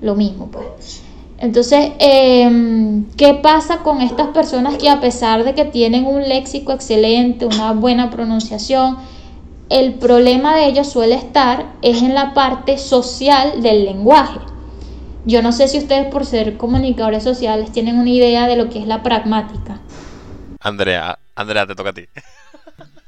[0.00, 1.02] lo mismo, pues.
[1.38, 6.72] Entonces, em, ¿qué pasa con estas personas que a pesar de que tienen un léxico
[6.72, 8.96] excelente, una buena pronunciación,
[9.72, 14.38] el problema de ellos suele estar es en la parte social del lenguaje.
[15.24, 18.80] Yo no sé si ustedes por ser comunicadores sociales tienen una idea de lo que
[18.80, 19.80] es la pragmática.
[20.60, 22.04] Andrea, Andrea, te toca a ti.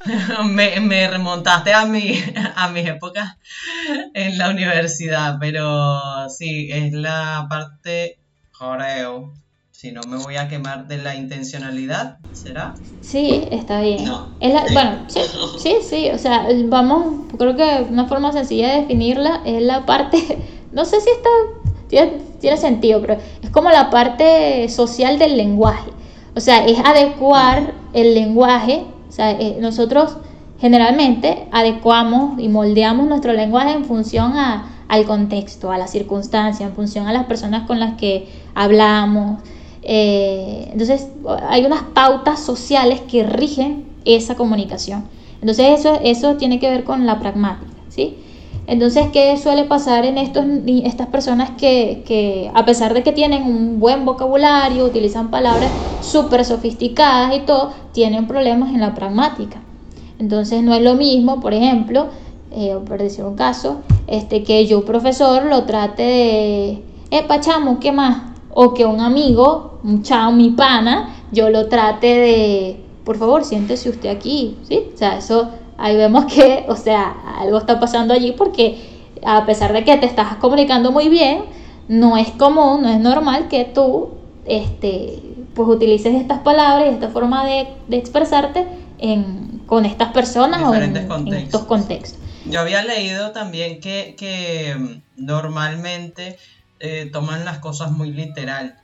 [0.45, 2.15] me, remontaste a, mi,
[2.57, 3.37] a mis épocas
[4.15, 8.19] en la universidad, pero sí, es la parte,
[8.59, 9.35] creo,
[9.85, 12.75] si no me voy a quemar de la intencionalidad, ¿será?
[13.03, 14.11] Sí, está bien.
[14.41, 15.21] bueno, sí,
[15.59, 20.39] sí, sí, o sea, vamos, creo que una forma sencilla de definirla es la parte,
[20.73, 21.29] no sé si está,
[22.41, 25.91] tiene, sentido, pero es como la parte social del lenguaje.
[26.35, 30.17] O sea, es adecuar el lenguaje, o sea, eh, nosotros
[30.63, 36.73] generalmente adecuamos y moldeamos nuestro lenguaje en función a, al contexto, a la circunstancia, en
[36.73, 39.43] función a las personas con las que hablamos,
[39.85, 41.09] eh, entonces,
[41.49, 45.05] hay unas pautas sociales que rigen esa comunicación.
[45.41, 48.17] Entonces, eso, eso tiene que ver con la pragmática, ¿sí?
[48.67, 50.45] Entonces, ¿qué suele pasar en estos,
[50.85, 56.47] estas personas que, que, a pesar de que tienen un buen vocabulario, utilizan palabras súper
[56.47, 59.61] sofisticadas y todo, tienen problemas en la pragmática?
[60.19, 62.07] Entonces, no es lo mismo, por ejemplo,
[62.53, 66.71] eh, por decir un caso, este, que yo, profesor, lo trate de,
[67.11, 68.34] eh, pachamo, ¿qué más?
[68.55, 73.91] O que un amigo, un chao, mi pana, yo lo trate de, por favor, siéntese
[73.91, 74.81] usted aquí, ¿sí?
[74.95, 79.73] O sea, eso, ahí vemos que, o sea, algo está pasando allí porque a pesar
[79.73, 81.45] de que te estás comunicando muy bien,
[81.89, 84.11] no es común, no es normal que tú,
[84.47, 85.21] este,
[85.55, 88.67] pues utilices estas palabras y esta forma de, expresarte
[88.99, 90.97] en, con estas personas o en,
[91.35, 92.21] estos contextos.
[92.47, 96.37] Yo había leído también que, que mm, normalmente
[96.81, 98.77] eh, toman las cosas muy literal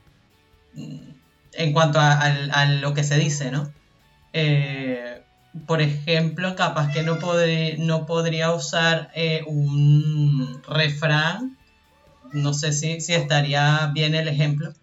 [0.73, 1.11] mm,
[1.53, 3.71] en cuanto a, lo que se dice, ¿no?
[4.33, 5.21] Eh,
[5.67, 7.19] por ejemplo, capaz que no,
[7.79, 11.57] no podría usar eh, un refrán,
[12.31, 14.73] no sé si, si estaría bien el ejemplo,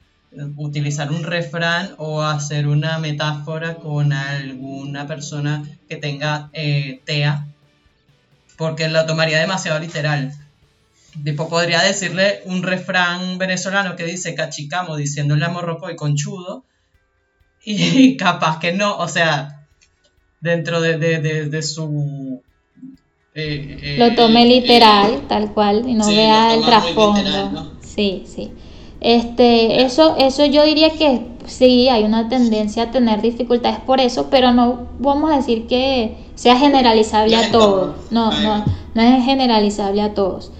[0.56, 7.46] utilizar un refrán o hacer una metáfora con alguna persona que tenga TEA,
[8.58, 10.34] porque lo tomaría demasiado literal.
[11.24, 16.64] Tipo, podría decirle un refrán venezolano que dice cachicamo diciéndole a morroco y conchudo.
[17.64, 19.66] Y capaz que no, o sea,
[20.40, 22.42] dentro de, su...
[23.34, 27.72] Eh, eh, lo tome literal, tal cual, y no vea el trasfondo.
[27.82, 28.52] Sí, sí.
[29.00, 34.28] Este, eso, eso yo diría que sí, hay una tendencia a tener dificultades por eso,
[34.30, 37.96] pero no vamos a decir que sea generalizable a todos.
[38.10, 40.52] No, no, no es generalizable a todos.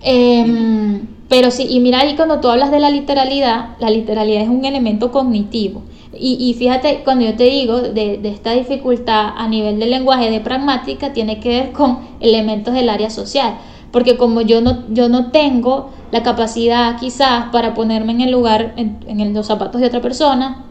[0.00, 4.48] Em, pero sí, y mira ahí cuando tú hablas de la literalidad, la literalidad es
[4.48, 5.82] un elemento cognitivo.
[6.20, 11.12] Y, fíjate, cuando yo te digo de, esta dificultad a nivel del lenguaje de pragmática,
[11.12, 13.58] tiene que ver con elementos del área social.
[13.92, 18.74] Porque como yo no, yo no tengo la capacidad quizás para ponerme en el lugar,
[18.76, 20.64] en, en los zapatos de otra persona,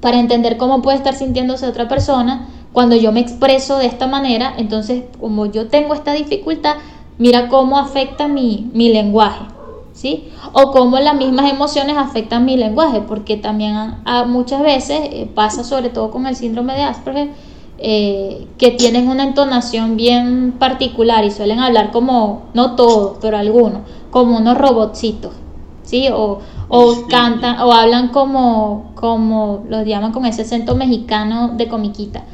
[0.00, 4.54] para entender cómo puede estar sintiéndose otra persona, cuando yo me expreso de esta manera,
[4.56, 6.76] entonces como yo tengo esta dificultad,
[7.18, 9.44] mira cómo afecta mi, lenguaje,
[9.92, 10.28] ¿sí?
[10.52, 15.90] O cómo las mismas emociones afectan mi lenguaje, porque también muchas veces eh, pasa, sobre
[15.90, 17.30] todo con el síndrome de Asperger,
[17.78, 23.82] eh, que tienen una entonación bien particular y suelen hablar como, no todos, pero algunos,
[24.10, 25.32] como unos robotcitos,
[25.82, 26.08] ¿sí?
[26.12, 32.24] O, o cantan, o hablan como, como los llaman con ese acento mexicano de comiquita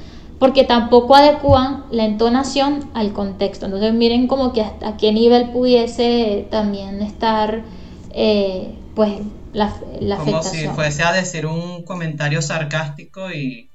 [0.45, 3.65] porque tampoco adecuan la entonación al contexto.
[3.65, 7.63] Entonces miren como que hasta a qué nivel pudiese también estar
[8.11, 9.21] eh, pues
[9.55, 13.71] la, la como si fuese a decir un comentario sarcástico y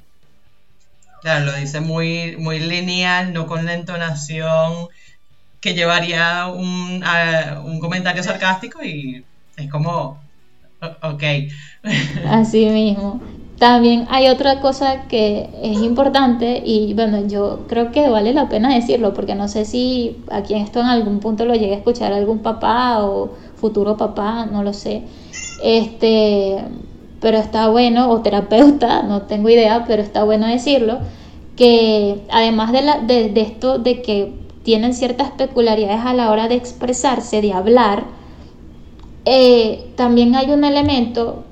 [1.23, 4.89] claro, lo dice muy, muy lineal, no con la entonación
[5.61, 7.03] que llevaría un,
[7.63, 9.25] un comentario sarcástico y
[9.57, 10.21] es como,
[11.01, 11.23] ok.
[12.29, 13.19] Así mismo.
[13.59, 18.73] También hay otra cosa que es importante y bueno, yo creo que vale la pena
[18.73, 22.13] decirlo porque no sé si aquí en esto en algún punto lo llegue a escuchar
[22.13, 25.03] algún papá o futuro papá, no lo sé.
[25.61, 26.63] Este,
[27.19, 30.99] pero está bueno, o terapeuta, no tengo idea, pero está bueno decirlo,
[31.57, 34.31] que además de, la, de, esto de que
[34.63, 38.05] tienen ciertas peculiaridades a la hora de expresarse, de hablar,
[39.25, 41.43] eh, también hay un elemento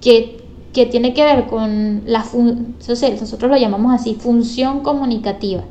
[0.00, 0.35] que
[0.76, 5.62] que tiene que ver con la nosotros lo llamamos así, función comunicativa.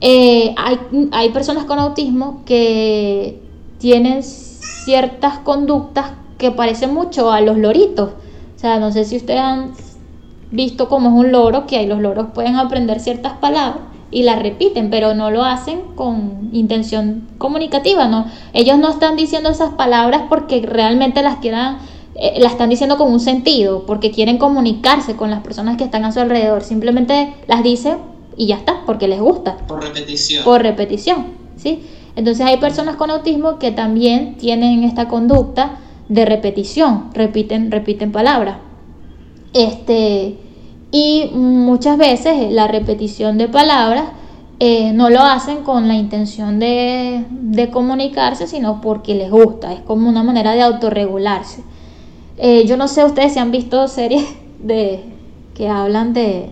[0.00, 0.76] Eh, hay,
[1.12, 3.40] hay personas con autismo que
[3.78, 8.10] tienen ciertas conductas que parecen mucho a los loritos.
[8.56, 9.70] O sea, no sé si ustedes han
[10.50, 14.42] visto cómo es un loro, que hay los loros pueden aprender ciertas palabras y las
[14.42, 18.26] repiten, pero no lo hacen con intención comunicativa, ¿no?
[18.52, 21.78] Ellos no están diciendo esas palabras porque realmente las quieran
[22.16, 26.04] eh, la están diciendo con un sentido, porque quieren comunicarse con las personas que están
[26.04, 26.62] a su alrededor.
[26.62, 27.96] Simplemente las dice
[28.36, 29.56] y ya está, porque les gusta.
[29.66, 30.44] Por repetición.
[30.44, 31.82] Por repetición, ¿sí?
[32.16, 38.58] Entonces hay personas con autismo que también tienen esta conducta de repetición, repiten, repiten palabras.
[39.52, 40.36] Este,
[40.92, 44.04] y muchas veces la repetición de palabras
[44.60, 49.72] eh, no lo hacen con la intención de, de comunicarse, sino porque les gusta.
[49.72, 51.64] Es como una manera de autorregularse.
[52.36, 54.24] Eh, yo no sé ustedes si han visto series
[54.58, 55.04] de
[55.54, 56.50] que hablan de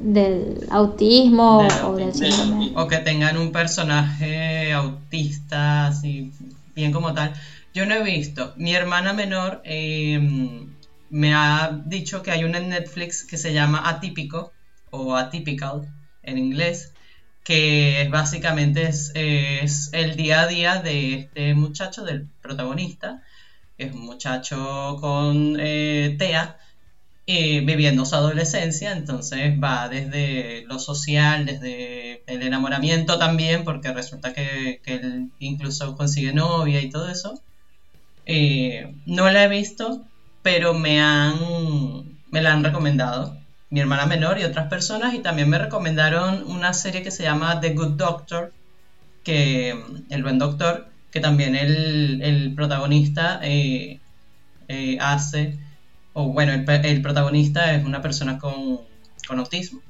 [0.00, 2.72] del autismo o del síndrome.
[2.76, 6.32] O que tengan un personaje autista, así,
[6.74, 7.32] bien como tal.
[7.74, 8.54] Yo no he visto.
[8.56, 10.68] Mi hermana menor em,
[11.10, 14.52] me ha dicho que hay una en Netflix que se llama Atípico
[14.90, 16.92] o Atypical en inglés,
[17.44, 23.22] que es básicamente es, es el día a día de este muchacho, del protagonista,
[23.78, 26.58] es un muchacho con eh, TEA,
[27.26, 34.32] eh, viviendo su adolescencia, entonces va desde lo social, desde el enamoramiento también, porque resulta
[34.32, 37.40] que, él incluso consigue novia y todo eso.
[38.26, 40.04] Eh, no la he visto,
[40.42, 41.38] pero me han
[42.30, 43.38] me la han recomendado
[43.70, 47.60] mi hermana menor y otras personas y también me recomendaron una serie que se llama
[47.60, 48.52] The Good Doctor,
[49.24, 53.98] que el buen doctor, que también el, protagonista eh,
[54.68, 55.56] eh, hace,
[56.12, 58.80] o bueno, el, protagonista es una persona con,
[59.30, 59.80] autismo,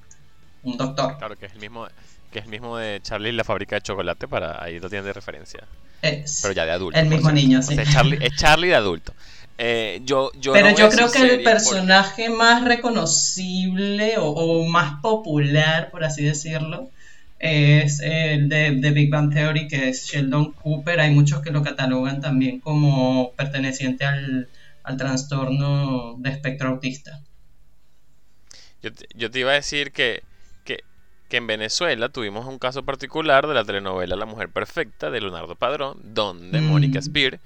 [0.63, 1.17] un doctor.
[1.19, 1.87] Claro, que es el mismo,
[2.31, 5.13] que es el mismo de Charlie la fábrica de chocolate, para ahí lo tiene de
[5.13, 5.65] referencia.
[6.01, 6.99] Pero ya de adulto.
[6.99, 7.77] El mismo niño, sí.
[7.79, 9.13] es, Charlie, de adulto.
[9.61, 16.05] Eh, yo, yo Pero yo creo que el personaje más reconocible o, más popular, por
[16.05, 16.91] así decirlo,
[17.38, 21.01] es el de, Big Bang Theory, que es Sheldon Cooper.
[21.01, 24.48] Hay muchos que lo catalogan también como perteneciente al,
[24.96, 27.20] trastorno de espectro autista.
[29.14, 30.22] Yo te, iba a decir que,
[30.64, 30.83] que,
[31.37, 36.01] en Venezuela tuvimos un caso particular de la telenovela La Mujer Perfecta de Leonardo Padrón,
[36.03, 36.64] donde mm.
[36.64, 37.38] Mónica Spear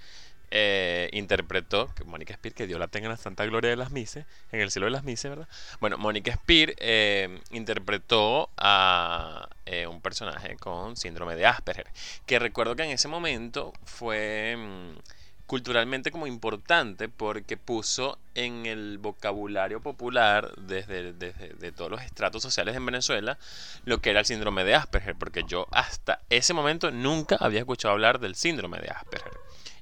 [0.54, 4.26] eh, interpretó, Mónica Spear, que Dios la tenga en la santa gloria de las mises,
[4.52, 5.48] en el cielo de las mises, ¿verdad?
[5.80, 11.86] Bueno, Mónica Spear eh, interpretó a eh, un personaje con síndrome de Asperger,
[12.26, 14.98] que recuerdo que en ese momento fue mm,
[15.46, 22.42] culturalmente como importante porque puso en el vocabulario popular desde, desde de todos los estratos
[22.42, 23.38] sociales en Venezuela
[23.86, 27.92] lo que era el síndrome de Asperger, porque yo hasta ese momento nunca había escuchado
[27.92, 29.32] hablar del síndrome de Asperger.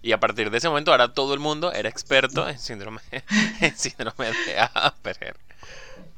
[0.03, 3.01] Y a partir de ese momento ahora todo el mundo era experto en síndrome,
[3.61, 5.36] en síndrome de Asperger.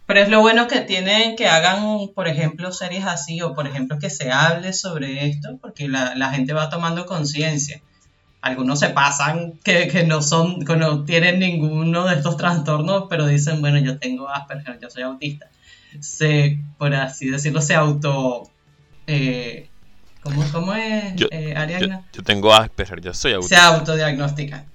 [0.06, 3.98] Pero es lo bueno que tienen que hagan, por ejemplo, series así o, por ejemplo,
[3.98, 7.80] que se hable sobre esto, porque la, gente va tomando conciencia.
[8.40, 13.60] Algunos se pasan que, no son, que no tienen ninguno de estos trastornos, pero dicen,
[13.60, 15.48] bueno, yo tengo Asperger, yo soy autista.
[16.00, 18.50] Se, por así decirlo, se auto
[19.06, 19.70] eh,
[20.22, 22.04] ¿Cómo, es, yo, eh, Ariadna?
[22.12, 23.56] Yo, tengo Asperger, yo soy autista.
[23.56, 24.66] Se autodiagnostica.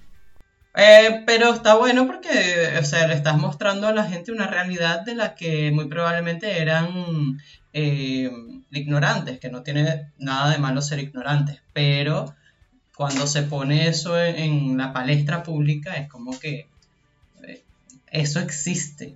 [0.75, 5.01] Eh, pero está bueno porque, o sea, le estás mostrando a la gente una realidad
[5.01, 7.39] de la que muy probablemente eran
[7.73, 8.29] eh,
[8.71, 12.35] ignorantes, que no tiene nada de malo ser ignorantes, pero
[12.95, 16.67] cuando se pone eso en, en la palestra pública es como que
[17.47, 17.63] eh,
[18.11, 19.15] eso existe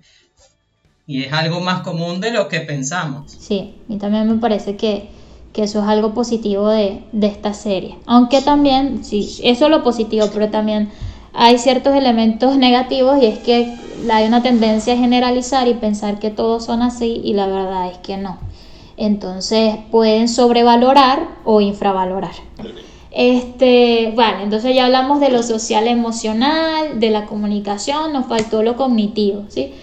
[1.06, 3.32] y es algo más común de lo que pensamos.
[3.32, 5.10] Sí, y también me parece que,
[5.52, 7.96] que eso es algo positivo de, de, esta serie.
[8.06, 10.90] Aunque también, sí, eso es lo positivo, pero también
[11.34, 13.74] hay ciertos elementos negativos y es que
[14.10, 17.98] hay una tendencia a generalizar y pensar que todos son así y la verdad es
[17.98, 18.38] que no.
[18.96, 22.34] Entonces pueden sobrevalorar o infravalorar.
[23.10, 28.76] Este, bueno, entonces ya hablamos de lo social emocional, de la comunicación, nos faltó lo
[28.76, 29.74] cognitivo, ¿sí?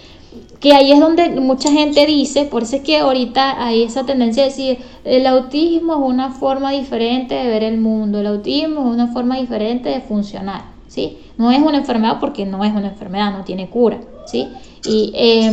[0.60, 4.42] Que ahí es donde mucha gente dice, por eso es que ahorita hay esa tendencia
[4.42, 8.86] de decir, el autismo es una forma diferente de ver el mundo, el autismo es
[8.86, 11.18] una forma diferente de funcionar, ¿sí?
[11.38, 14.48] No es una enfermedad porque no es una enfermedad, no tiene cura, ¿sí?
[14.84, 15.50] Y, eh,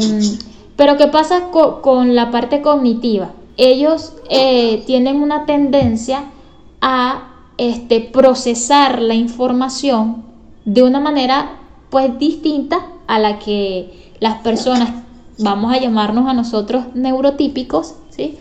[0.76, 3.32] pero ¿qué pasa con, con, la parte cognitiva?
[3.56, 6.26] Ellos eh, tienen una tendencia
[6.82, 10.24] a este, procesar la información
[10.66, 11.58] de una manera
[11.90, 14.90] pues distinta a la que las personas,
[15.40, 18.38] vamos a llamarnos a nosotros neurotípicos, ¿sí?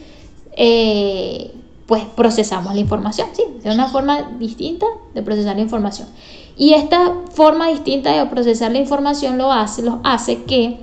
[0.57, 1.53] Eh,
[1.87, 3.43] pues procesamos la información, ¿sí?
[3.63, 6.09] Es una forma distinta de procesar la información.
[6.57, 10.79] Y esta forma distinta de procesar la información lo hace, los hace que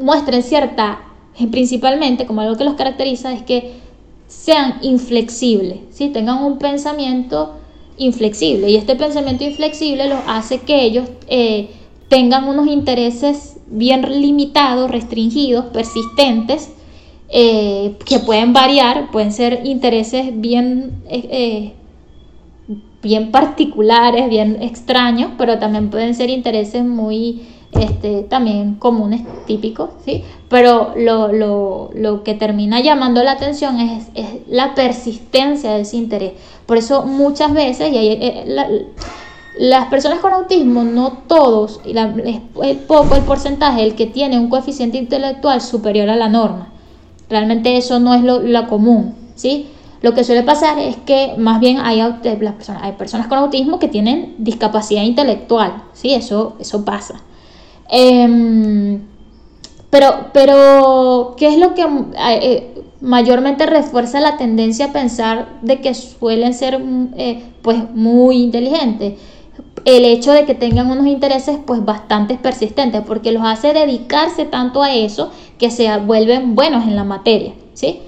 [0.00, 1.00] muestren cierta,
[1.50, 3.74] principalmente como algo que los caracteriza, es que
[4.28, 6.08] sean inflexibles, ¿sí?
[6.08, 7.54] tengan un pensamiento
[7.96, 8.70] inflexible.
[8.70, 11.70] Y este pensamiento inflexible los hace que ellos eh,
[12.08, 16.72] tengan unos intereses bien limitados, restringidos, persistentes,
[17.28, 21.28] eh, que pueden variar, pueden ser intereses bien, eh,
[22.68, 27.42] eh, bien particulares, bien extraños, pero también pueden ser intereses muy
[27.72, 30.22] este, también comunes, típicos, ¿sí?
[30.48, 34.08] Pero lo, lo, lo que termina llamando la atención es,
[34.48, 36.32] la persistencia de ese interés.
[36.64, 38.46] Por eso muchas veces, y ahí,
[39.58, 44.98] las personas con autismo, no todos, es poco el porcentaje el que tiene un coeficiente
[44.98, 46.68] intelectual superior a la norma.
[47.28, 49.68] Realmente eso no es lo, común, ¿sí?
[50.02, 53.78] Lo que suele pasar es que más bien hay, las personas, hay personas con autismo
[53.78, 56.12] que tienen discapacidad intelectual, ¿sí?
[56.12, 57.22] Eso, eso pasa.
[57.90, 59.00] Eh,
[59.88, 61.86] pero, pero, ¿qué es lo que
[62.28, 66.80] eh, mayormente refuerza la tendencia a pensar de que suelen ser
[67.16, 69.14] eh, pues muy inteligentes?
[69.86, 74.82] El hecho de que tengan unos intereses pues bastante persistentes, porque los hace dedicarse tanto
[74.82, 78.00] a eso que se vuelven buenos en la materia, ¿sí?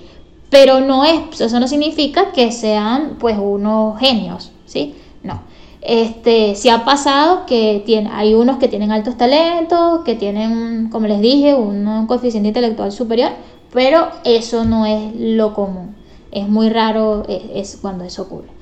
[0.51, 4.97] Pero no es, eso no significa que sean pues unos genios, ¿sí?
[5.23, 5.41] No.
[5.81, 11.07] Este, sí ha pasado que tiene, hay unos que tienen altos talentos, que tienen, como
[11.07, 13.31] les dije, un coeficiente intelectual superior,
[13.73, 15.95] pero eso no es lo común.
[16.33, 18.58] Es muy raro es cuando eso ocurre.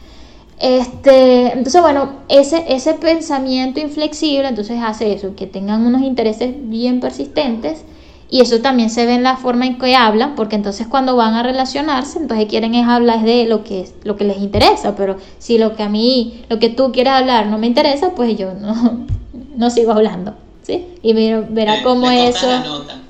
[0.58, 7.00] Este, entonces, bueno, ese, ese pensamiento inflexible entonces hace eso, que tengan unos intereses bien
[7.00, 7.84] persistentes
[8.30, 11.34] y eso también se ve en la forma en que hablan, porque entonces cuando van
[11.34, 15.58] a relacionarse, entonces quieren es hablar de lo que, lo que les interesa, pero si
[15.58, 19.06] lo que a mí, lo que tú quieres hablar no me interesa, pues yo no,
[19.56, 20.86] no sigo hablando, ¿sí?
[21.02, 22.46] Y mira, verá cómo eso...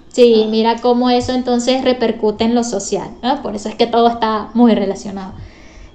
[0.09, 0.49] Sí, ah.
[0.49, 3.11] mira cómo eso entonces repercute en lo social,
[3.43, 5.35] Por eso es que todo está muy relacionado.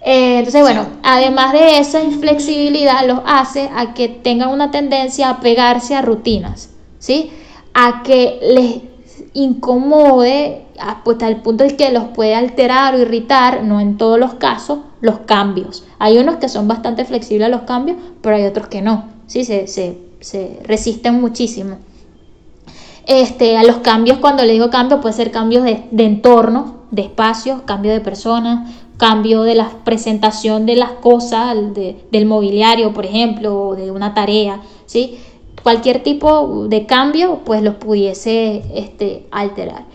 [0.04, 5.40] Eh, entonces, bueno, además de esa inflexibilidad, los hace a que tengan una tendencia a
[5.40, 7.32] pegarse a rutinas, ¿sí?
[7.74, 8.82] A que les
[9.34, 14.34] incomode, hasta el punto de que los puede alterar o irritar, no en todos los
[14.34, 15.86] casos, los cambios.
[16.00, 19.46] Hay unos que son bastante flexibles a los cambios, pero hay otros que no, ¿sí?
[19.46, 21.78] Se, se, se resisten muchísimo.
[23.06, 27.04] Este, a los cambios, cuando le digo cambio, puede ser cambios de, de entorno, de
[27.04, 33.70] espacios, cambio de personas, cambio de la presentación de las cosas, del mobiliario, por ejemplo,
[33.70, 35.18] o de una tarea, ¿sí?
[35.64, 39.86] Cualquier tipo de cambio, pues los pudiese este, alterar.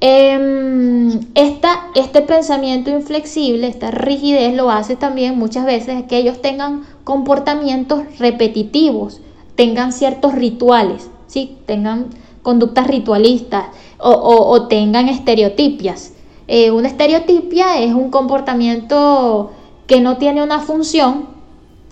[0.00, 6.86] Eh, esta, este pensamiento inflexible, esta rigidez lo hace también muchas veces que ellos tengan
[7.04, 9.20] comportamientos repetitivos,
[9.56, 11.58] tengan ciertos rituales, ¿sí?
[11.66, 12.06] tengan
[12.42, 13.66] conductas ritualistas
[13.98, 16.14] o, o tengan estereotipias.
[16.52, 19.52] Eh, una estereotipia es un comportamiento
[19.86, 21.28] que no tiene una función,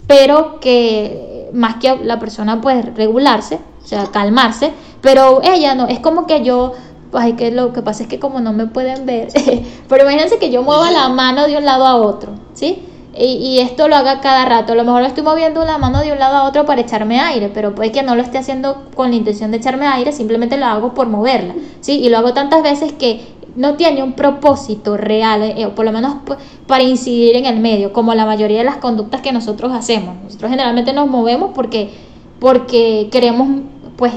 [0.08, 6.00] pero que más que la persona puede regularse, o sea, calmarse, pero ella no, es
[6.00, 6.72] como que yo,
[7.12, 9.28] pues que lo que pasa es que como no me pueden ver,
[9.88, 12.82] pero imagínense que yo mueva la mano de un lado a otro, ¿sí?
[13.16, 14.74] Y, esto lo haga cada rato.
[14.74, 17.50] A lo mejor estoy moviendo la mano de un lado a otro para echarme aire,
[17.52, 20.66] pero puede que no lo esté haciendo con la intención de echarme aire, simplemente lo
[20.66, 21.98] hago por moverla, ¿sí?
[21.98, 25.90] Y lo hago tantas veces que no tiene un propósito real, eh, o por lo
[25.90, 26.14] menos
[26.68, 30.14] para incidir en el medio, como la mayoría de las conductas que nosotros hacemos.
[30.22, 31.90] Nosotros generalmente nos movemos porque,
[32.38, 33.48] porque queremos
[33.96, 34.12] pues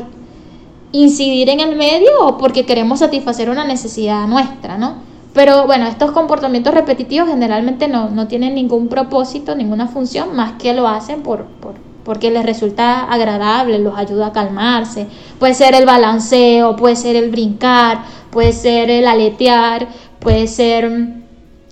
[0.92, 4.98] incidir en el medio o porque queremos satisfacer una necesidad nuestra, ¿no?
[5.34, 10.76] Pero bueno, estos comportamientos repetitivos generalmente no, no tienen ningún propósito, ninguna función, más que
[10.76, 11.74] lo hacen por, por,
[12.04, 15.08] porque les resulta agradable, los ayuda a calmarse.
[15.39, 19.88] Puede ser el balanceo, puede ser el brincar, puede ser el aletear,
[20.20, 21.22] puede ser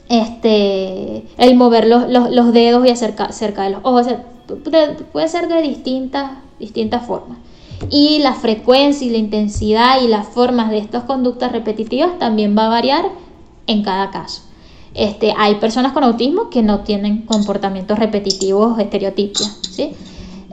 [0.09, 4.07] este, el mover los, los, dedos y acercar cerca de los ojos.
[5.11, 7.37] puede ser de distintas, distintas formas.
[7.89, 12.65] Y la frecuencia y la intensidad y las formas de estas conductas repetitivas también va
[12.65, 13.05] a variar
[13.67, 14.41] en cada caso.
[14.93, 19.59] Este, hay personas con autismo que no tienen comportamientos repetitivos estereotipos.
[19.71, 19.91] ¿sí?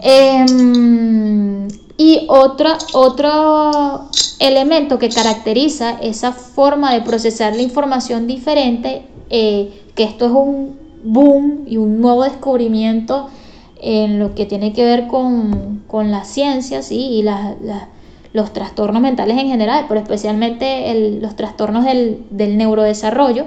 [0.03, 9.83] Em, y otro, otro elemento que caracteriza esa forma de procesar la información diferente, eh,
[9.95, 13.29] que esto es un boom y un nuevo descubrimiento
[13.81, 17.25] en lo que tiene que ver con, con la ciencia y
[18.33, 23.47] los trastornos mentales en general, pero especialmente los trastornos del, neurodesarrollo,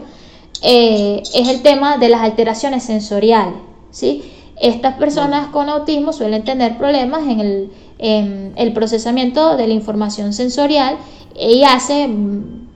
[0.63, 3.55] eh, es el tema de las alteraciones sensoriales.
[3.91, 4.23] ¿sí?
[4.59, 10.97] Estas personas con autismo suelen tener problemas en el, el procesamiento de la información sensorial
[11.39, 12.09] y hace,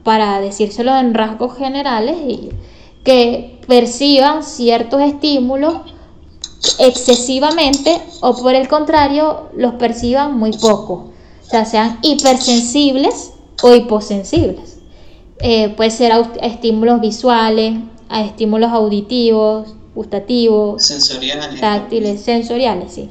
[0.03, 2.17] para decírselo en rasgos generales,
[3.03, 5.75] que perciban ciertos estímulos
[6.79, 11.11] excesivamente o por el contrario los perciban muy poco,
[11.45, 14.79] o sea, sean hipersensibles o hiposensibles.
[15.39, 17.75] Eh, puede ser a estímulos visuales,
[18.07, 23.09] a estímulos auditivos, gustativos, sensoriales, táctiles, sensoriales, sí.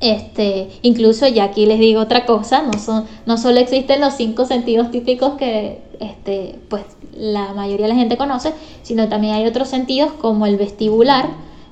[0.00, 4.44] Este, incluso ya aquí les digo otra cosa, no son, no solo existen los cinco
[4.46, 6.82] sentidos típicos que este, pues
[7.16, 8.52] la mayoría de la gente conoce,
[8.82, 11.30] sino también hay otros sentidos como el vestibular,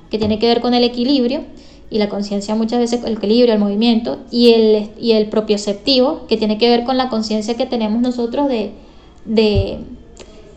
[0.09, 1.41] que tiene que ver con el equilibrio
[1.89, 6.37] y la conciencia muchas veces el equilibrio, el movimiento, y el, y el propioceptivo, que
[6.37, 8.71] tiene que ver con la conciencia que tenemos nosotros de,
[9.25, 9.79] de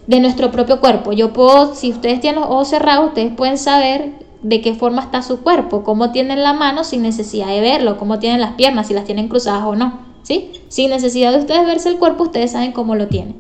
[0.06, 1.12] de nuestro propio cuerpo.
[1.12, 5.22] Yo puedo, si ustedes tienen los ojos cerrados, ustedes pueden saber de qué forma está
[5.22, 8.94] su cuerpo, cómo tienen la mano sin necesidad de verlo, cómo tienen las piernas, si
[8.94, 10.50] las tienen cruzadas o no, ¿sí?
[10.68, 13.36] Sin necesidad de ustedes verse el cuerpo, ustedes saben cómo lo tienen.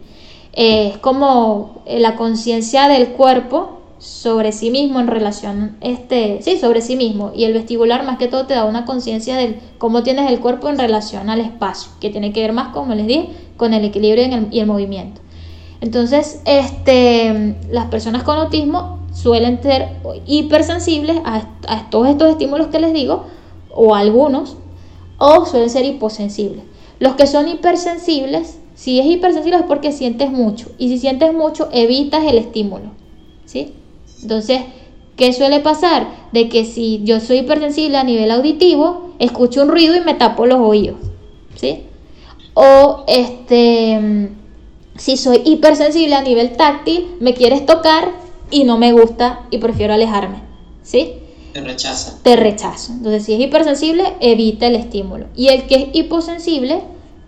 [0.54, 6.80] es como eh, la conciencia del cuerpo sobre sí mismo en relación, este, sí, sobre
[6.80, 7.32] sí mismo.
[7.34, 10.68] Y el vestibular más que todo te da una conciencia de cómo tienes el cuerpo
[10.68, 14.26] en relación al espacio, que tiene que ver más, como les dije, con el equilibrio
[14.50, 15.20] y el movimiento.
[15.80, 19.88] Entonces, este, las personas con autismo suelen ser
[20.26, 23.24] hipersensibles a, todos estos estímulos que les digo,
[23.70, 24.56] o algunos,
[25.18, 26.64] o suelen ser hiposensibles.
[26.98, 31.68] Los que son hipersensibles, si es hipersensible es porque sientes mucho, y si sientes mucho,
[31.72, 32.90] evitas el estímulo.
[33.44, 33.74] ¿sí?
[34.22, 34.62] Entonces,
[35.16, 36.08] ¿qué suele pasar?
[36.32, 40.46] De que si yo soy hipersensible a nivel auditivo, escucho un ruido y me tapo
[40.46, 40.96] los oídos.
[41.54, 41.84] ¿sí?
[42.54, 44.30] O este
[44.96, 48.12] si soy hipersensible a nivel táctil, me quieres tocar
[48.50, 50.42] y no me gusta y prefiero alejarme.
[50.82, 51.14] ¿Sí?
[51.52, 52.18] Te rechaza.
[52.22, 52.92] Te rechazo.
[52.92, 55.26] Entonces, si es hipersensible, evita el estímulo.
[55.36, 56.82] Y el que es hiposensible,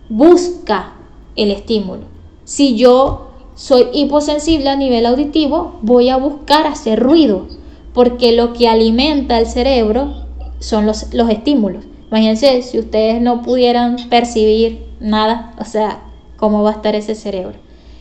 [0.09, 0.95] busca
[1.37, 2.03] el estímulo.
[2.45, 7.47] Si yo soy hiposensible a nivel auditivo, voy a buscar hacer ruido,
[7.95, 10.27] porque lo que alimenta el cerebro
[10.61, 11.85] son los, los estímulos.
[12.09, 16.03] Imagínense si ustedes no pudieran percibir nada, o sea,
[16.37, 17.59] cómo va a estar ese cerebro.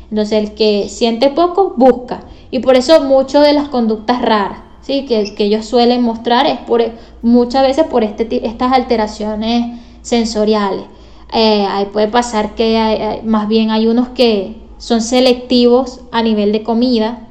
[0.09, 2.23] Entonces el que siente poco busca.
[2.51, 5.05] Y por eso muchas de las conductas raras ¿sí?
[5.05, 6.83] que, ellos suelen mostrar es por,
[7.21, 10.85] muchas veces por este, estas alteraciones sensoriales.
[11.33, 16.63] Eh, ahí puede pasar que más bien hay unos que son selectivos a nivel de
[16.63, 17.27] comida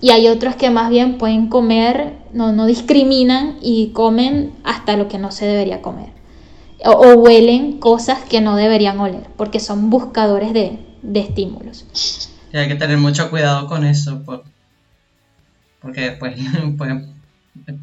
[0.00, 5.08] y hay otros que más bien pueden comer, no, no discriminan y comen hasta lo
[5.08, 6.21] que no se debería comer
[6.84, 10.78] o, huelen cosas que no deberían oler, porque son buscadores de,
[11.14, 11.84] estímulos.
[12.52, 14.22] Y hay que tener mucho cuidado con eso,
[15.80, 16.36] porque pues,
[16.78, 16.92] pues,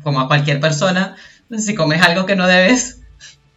[0.04, 1.16] como a cualquier persona,
[1.58, 3.02] si comes algo que no debes,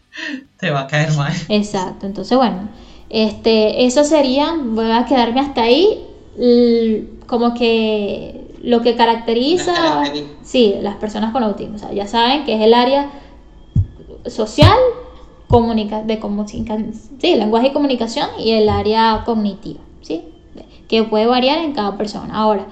[0.59, 1.32] te va a caer mal.
[1.49, 2.68] Exacto, entonces bueno,
[3.11, 6.07] este, eso sería, voy a quedarme hasta ahí,
[7.26, 10.05] como que lo que caracteriza,
[10.43, 13.11] sí, las personas con autismo, o sea, ya saben que es el área
[14.26, 14.78] social
[15.53, 16.18] comunica de
[17.20, 20.22] sí, lenguaje y comunicación y el área cognitiva, ¿sí?
[20.88, 22.34] que puede variar en cada persona.
[22.34, 22.66] Ahora,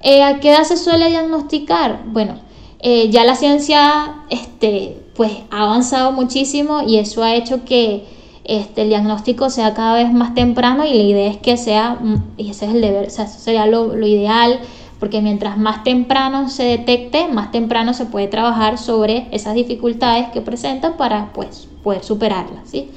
[0.00, 2.04] eh, ¿a qué edad se suele diagnosticar?
[2.06, 2.36] Bueno,
[2.80, 8.06] eh, ya la ciencia este, pues, ha avanzado muchísimo y eso ha hecho que
[8.44, 12.24] este, el diagnóstico sea cada vez más temprano y la idea es que sea, mm,
[12.38, 14.58] y ese es el deber, o sea, eso sería lo, lo ideal,
[15.02, 20.40] porque mientras más temprano se detecte, más temprano se puede trabajar sobre esas dificultades que
[20.40, 22.70] presentan para pues, poder superarlas.
[22.70, 22.88] ¿sí?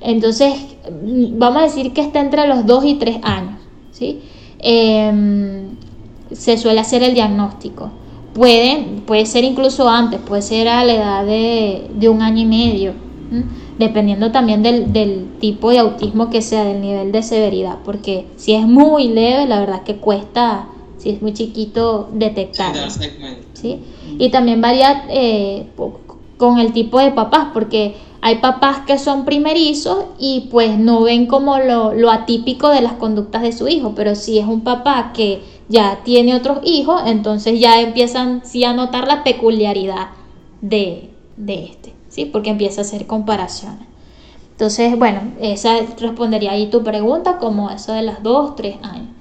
[0.00, 0.52] Entonces,
[0.90, 3.60] mm, vamos a decir que está entre los 2 y 3 años.
[3.92, 4.18] ¿sí?
[4.58, 5.76] Em,
[6.32, 7.88] se suele hacer el diagnóstico.
[8.34, 12.46] Puede, puede ser incluso antes, puede ser a la edad de, de un año y
[12.46, 12.94] medio,
[13.78, 18.54] dependiendo también del, del, tipo de autismo que sea, del nivel de severidad, porque si
[18.54, 20.66] es muy leve, la verdad que cuesta,
[21.04, 22.90] si es muy chiquito, detectarlo.
[23.52, 23.78] ¿sí?
[24.18, 25.66] Y también varía eh,
[26.38, 31.26] con el tipo de papás, porque hay papás que son primerizos y pues no ven
[31.26, 35.12] como lo, lo, atípico de las conductas de su hijo, pero si es un papá
[35.12, 40.08] que ya tiene otros hijos, entonces ya empiezan sí a notar la peculiaridad
[40.62, 42.24] de, de este, ¿sí?
[42.24, 43.86] Porque empieza a hacer comparaciones.
[44.52, 49.13] Entonces, bueno, esa respondería ahí tu pregunta como eso de las dos, tres años.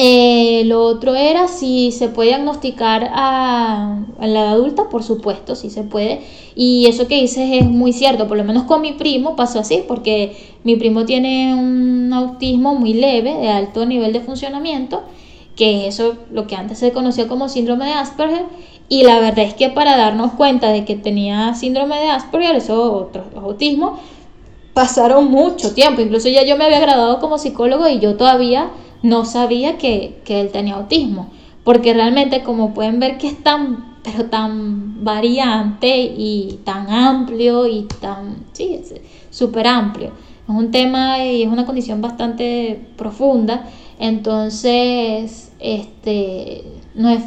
[0.00, 5.70] Eh, lo otro era si se puede diagnosticar a, la edad adulta, por supuesto, sí
[5.70, 6.20] se puede.
[6.54, 9.82] Y eso que dices es muy cierto, por lo menos con mi primo pasó así,
[9.88, 15.02] porque mi primo tiene un autismo muy leve, de alto nivel de funcionamiento,
[15.56, 18.44] que es eso lo que antes se conocía como síndrome de Asperger.
[18.88, 22.92] Y la verdad es que para darnos cuenta de que tenía síndrome de Asperger, eso
[22.92, 23.98] otro autismo,
[24.74, 26.00] pasaron mucho tiempo.
[26.02, 28.70] Incluso ya yo me había graduado como psicólogo y yo todavía
[29.02, 31.30] no sabía que, él tenía autismo,
[31.64, 37.86] porque realmente como pueden ver que es tan, pero tan variante y tan amplio y
[38.00, 38.80] tan, sí,
[39.30, 40.12] súper amplio.
[40.48, 43.64] Es un tema y es una condición bastante profunda,
[43.98, 47.22] entonces, este, no es,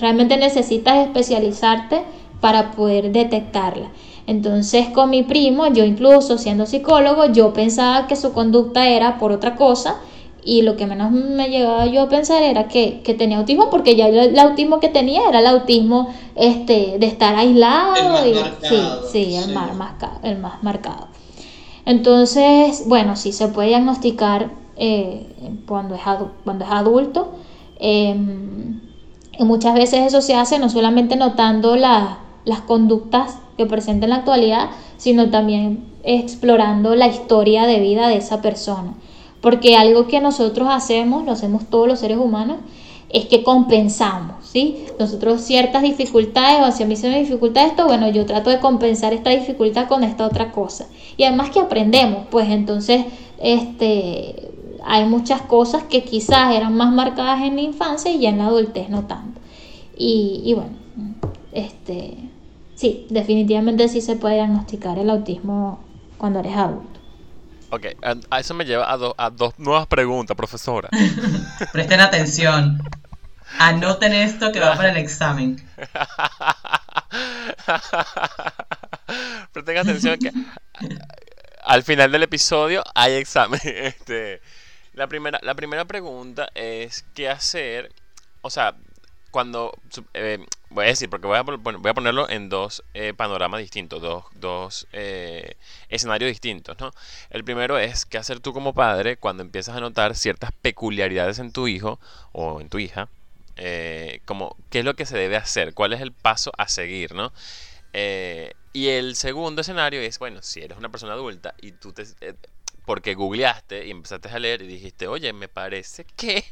[0.00, 2.02] realmente necesitas especializarte
[2.40, 3.90] para poder detectarla.
[4.26, 9.32] Entonces con mi primo, yo incluso siendo psicólogo, yo pensaba que su conducta era por
[9.32, 9.96] otra cosa
[10.44, 14.08] y lo que menos me llegaba yo a pensar era que, tenía autismo porque ya
[14.08, 18.34] el, autismo que tenía era el autismo este de estar aislado y
[18.66, 18.78] sí,
[19.10, 21.08] sí, el más marcado, el más marcado.
[21.86, 25.26] Entonces, bueno, sí se puede diagnosticar eh,
[25.66, 26.02] cuando, es
[26.44, 27.32] cuando es adulto.
[27.78, 28.80] Em,
[29.38, 34.16] y muchas veces eso se hace no solamente notando las conductas que presenta en la
[34.16, 38.94] actualidad, sino también explorando la historia de vida de esa persona.
[39.44, 42.56] Porque algo que nosotros hacemos, lo hacemos todos los seres humanos,
[43.10, 44.86] es que compensamos, ¿sí?
[44.98, 49.12] Nosotros ciertas dificultades, o hacia mí se me dificulta esto, bueno, yo trato de compensar
[49.12, 50.86] esta dificultad con esta otra cosa.
[51.18, 53.04] Y además que aprendemos, pues entonces,
[53.38, 54.50] este,
[54.82, 58.46] hay muchas cosas que quizás eran más marcadas en la infancia y ya en la
[58.46, 59.42] adultez no tanto.
[59.94, 60.72] Y, y bueno,
[61.52, 62.16] este,
[62.76, 65.80] sí, definitivamente sí se puede diagnosticar el autismo
[66.16, 67.03] cuando eres adulto.
[67.74, 67.86] Ok,
[68.30, 70.88] a, eso me lleva a, a dos nuevas preguntas, profesora.
[71.72, 72.80] Presten atención.
[73.58, 75.56] Anoten esto que va para el examen.
[79.52, 80.30] Presten atención que
[81.64, 83.60] al final del episodio hay examen.
[83.64, 84.40] Este,
[84.92, 87.90] la, primera, la primera pregunta es qué hacer.
[88.42, 88.76] O sea,
[89.32, 89.76] cuando
[90.12, 94.02] eh, voy a decir, porque voy a, voy a ponerlo en dos eh, panoramas distintos,
[94.02, 95.56] dos, dos eh,
[95.88, 96.90] escenarios distintos, ¿no?
[97.30, 101.52] El primero es qué hacer tú como padre cuando empiezas a notar ciertas peculiaridades en
[101.52, 102.00] tu hijo
[102.32, 103.08] o en tu hija,
[104.24, 107.32] como qué es lo que se debe hacer, cuál es el paso a seguir, ¿no?
[108.72, 112.04] y el segundo escenario es, bueno, si eres una persona adulta y tú te
[112.84, 116.44] porque googleaste y empezaste a leer y dijiste, oye, me parece que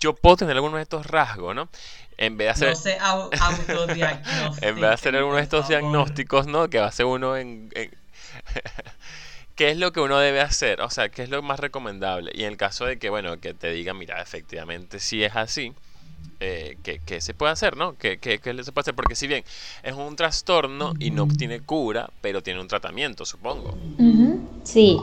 [0.00, 1.68] yo puedo tener alguno de estos rasgos, ¿no?
[2.16, 2.98] En vez de hacer, no se
[4.66, 6.68] en vez de hacer alguno de estos diagnósticos, ¿no?
[6.68, 7.70] Que va a ser uno en...
[9.54, 10.80] ¿Qué es lo que uno debe hacer?
[10.82, 12.30] O sea, ¿qué es lo más recomendable?
[12.32, 15.74] Y en el caso de que, bueno, que te digan, mira, efectivamente si es así,
[16.40, 17.96] eh, ¿qué, se puede hacer, no?
[17.98, 18.94] ¿Qué, ¿Qué, se puede hacer?
[18.94, 19.42] Porque si bien
[19.82, 23.76] es un trastorno y no tiene cura, pero tiene un tratamiento, supongo.
[24.62, 24.96] Sí.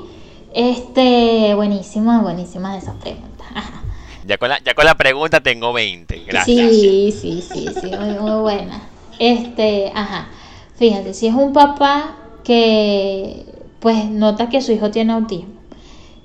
[0.56, 3.48] Este, buenísimo, buenísimas esas preguntas.
[4.28, 6.72] Ya con, la, ya con la pregunta tengo 20, gracias.
[6.72, 8.82] Sí, sí, sí, sí, muy, buena.
[9.20, 10.30] Este, ajá,
[10.78, 13.46] fíjate, si es un papá que
[13.80, 15.54] pues nota que su hijo tiene autismo,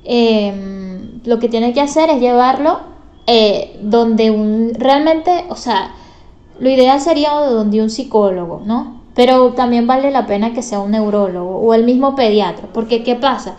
[0.02, 2.80] em, lo que tiene que hacer es llevarlo
[3.26, 5.92] eh, donde un, realmente, o sea,
[6.58, 9.02] lo ideal sería donde un psicólogo, ¿no?
[9.14, 13.14] Pero también vale la pena que sea un neurólogo o el mismo pediatra, porque ¿qué
[13.14, 13.58] pasa?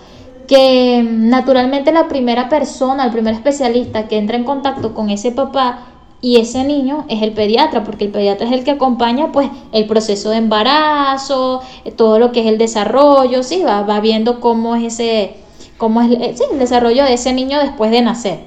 [0.51, 5.85] Que naturalmente la primera persona, el primer especialista que entra en contacto con ese papá
[6.19, 9.87] y ese niño es el pediatra, porque el pediatra es el que acompaña pues el
[9.87, 14.75] proceso de embarazo, eh, todo lo que es el desarrollo, sí, va, va viendo cómo
[14.75, 15.35] es ese,
[15.77, 18.39] cómo es eh, el desarrollo de ese niño después de nacer.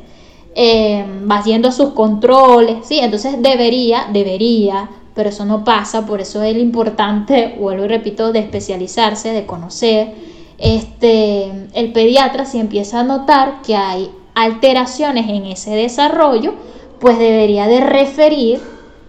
[0.54, 6.42] Eh, va haciendo sus controles, sí, entonces debería, debería, pero eso no pasa, por eso
[6.42, 10.33] es importante, vuelvo y repito, de especializarse, de conocer.
[10.58, 16.54] Este, el pediatra si empieza a notar que hay alteraciones en ese desarrollo,
[17.00, 18.60] pues debería de referir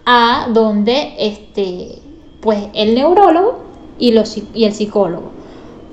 [0.04, 2.00] a donde este,
[2.40, 3.58] pues el neurólogo
[3.98, 5.30] y, los, y el psicólogo.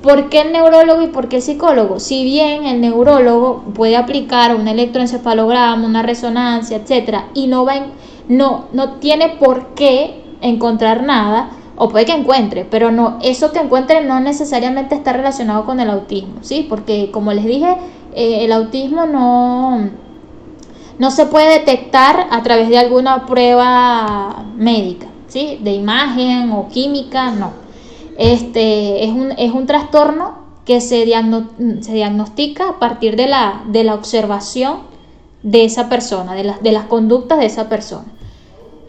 [0.02, 2.00] ¿Por qué el neurólogo y por qué el psicólogo?
[2.00, 7.76] Si bien el neurólogo puede aplicar un electroencefalograma, una resonancia, etcétera, y no va
[8.28, 13.60] no, no tiene por qué encontrar nada, o puede que encuentre, pero no, eso que
[13.60, 16.66] encuentre no necesariamente está relacionado con el autismo, ¿sí?
[16.70, 17.78] Porque como les dije,
[18.14, 19.90] eh, el autismo no,
[21.00, 25.60] no se puede detectar a través de alguna prueba médica, ¿sí?
[25.64, 27.52] De imagen o química, no.
[28.18, 31.06] Este es un, es un trastorno que se,
[31.82, 34.94] se diagnostica a partir de la, de la observación
[35.42, 38.06] de esa persona, de de las conductas de esa persona.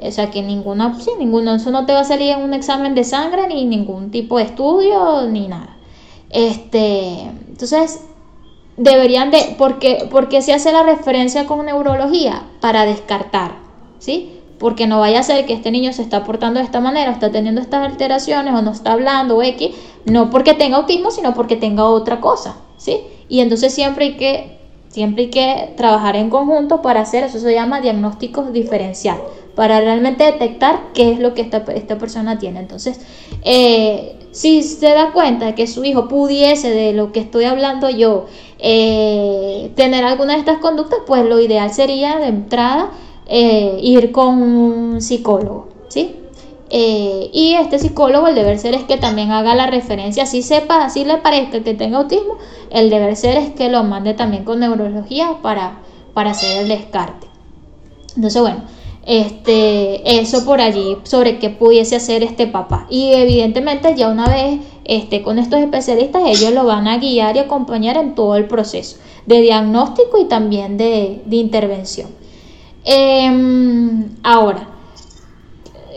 [0.07, 2.94] O sea que ninguna, sí, ninguno, eso no te va a salir en un examen
[2.94, 5.76] de sangre, ni ningún tipo de estudio, ni nada.
[6.30, 8.00] Este, entonces,
[8.76, 13.52] deberían de, porque, porque se hace la referencia con neurología para descartar,
[13.98, 14.40] ¿sí?
[14.59, 17.30] Porque no vaya a ser que este niño se está portando de esta manera, está
[17.30, 19.74] teniendo estas alteraciones o no está hablando o X,
[20.07, 23.00] no porque tenga autismo, sino porque tenga otra cosa, ¿sí?
[23.28, 27.55] Y entonces siempre hay que, siempre hay que trabajar en conjunto para hacer, eso se
[27.55, 29.18] llama diagnóstico diferencial,
[29.55, 32.61] para realmente detectar qué es lo que esta, esta persona tiene.
[32.61, 33.00] Entonces,
[33.42, 38.26] eh, si se da cuenta que su hijo pudiese, de lo que estoy hablando yo,
[38.59, 42.90] eh, tener alguna de estas conductas, pues lo ideal sería de entrada
[43.26, 46.16] eh, ir con un psicólogo, ¿sí?
[46.76, 51.05] Y este psicólogo, el deber ser es que también haga la referencia, si sepa, así
[51.05, 52.36] le parezca que tenga autismo,
[52.70, 55.82] el deber ser es que lo mande también con neurología para,
[56.14, 57.28] para hacer el descarte.
[58.16, 58.64] Entonces, bueno,
[59.07, 62.86] este, eso por allí sobre qué pudiese hacer este papá.
[62.90, 67.40] Y evidentemente ya una vez este, con estos especialistas, ellos lo van a guiar y
[67.40, 68.96] acompañar en todo el proceso
[69.26, 72.09] de diagnóstico y también de, intervención.
[72.84, 74.68] Em, ahora,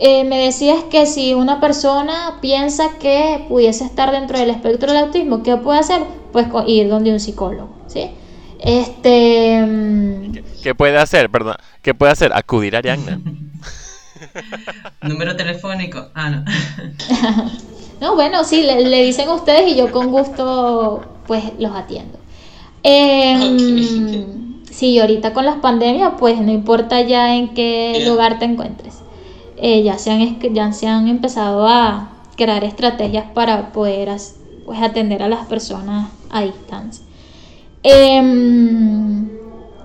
[0.00, 5.04] eh, me decías que si una persona piensa que pudiese estar dentro del espectro del
[5.04, 6.02] autismo, ¿qué puede hacer?
[6.32, 8.10] Pues ir donde un psicólogo, ¿sí?
[8.58, 10.42] Este...
[10.62, 11.30] ¿Qué, puede hacer?
[11.30, 12.32] Perdón, ¿qué puede hacer?
[12.32, 13.20] Acudir a Arianna.
[15.02, 16.08] Número telefónico.
[16.14, 16.44] Ah, no.
[18.00, 22.18] no, bueno, sí, le, dicen ustedes y yo con gusto pues los atiendo.
[22.82, 24.26] Eh,
[24.78, 28.94] Sí, ahorita con las pandemias pues no importa ya en qué lugar te encuentres.
[29.56, 34.08] Eh, ya, se han, ya se han empezado a crear estrategias para poder
[34.64, 37.04] pues, atender a las personas a distancia.
[37.82, 39.28] Em,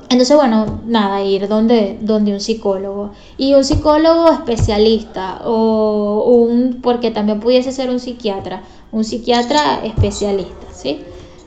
[0.09, 3.11] entonces, bueno, nada, ir donde, donde un psicólogo.
[3.37, 10.67] Y un psicólogo especialista, o un, porque también pudiese ser un psiquiatra, un psiquiatra especialista,
[10.71, 10.99] ¿sí?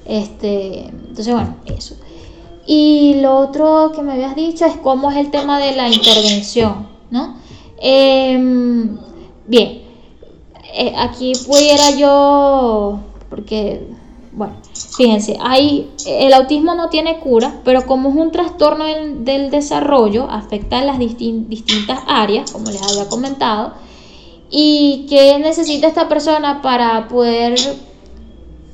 [0.04, 1.96] Este, entonces, bueno, eso.
[2.66, 6.88] Y lo otro que me habías dicho es cómo es el tema de la intervención,
[7.10, 7.36] ¿no?
[7.78, 8.98] Em,
[9.46, 9.82] bien,
[10.74, 12.98] eh, aquí pudiera yo,
[13.30, 13.86] porque
[14.36, 14.56] bueno,
[14.98, 20.80] fíjense, hay, el autismo no tiene cura, pero como es un trastorno del, desarrollo, afecta
[20.80, 23.72] a las distintas áreas, como les había comentado,
[24.50, 27.58] y qué necesita esta persona para poder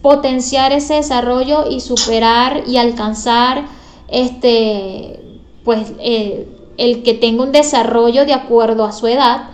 [0.02, 3.64] potenciar ese desarrollo y superar y alcanzar
[4.08, 5.20] este
[5.62, 9.50] pues eh, el que tenga un desarrollo de acuerdo a su edad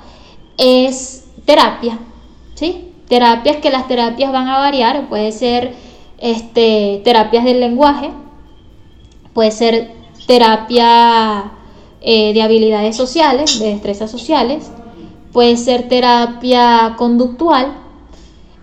[0.56, 1.98] es terapia,
[2.54, 2.94] ¿sí?
[3.08, 5.87] Terapias que las terapias van a variar, puede ser
[6.18, 8.10] este, terapias del lenguaje,
[9.32, 9.92] puede ser
[10.26, 11.52] terapia
[12.00, 14.70] eh, de habilidades sociales, de destrezas sociales,
[15.32, 17.72] puede ser terapia conductual,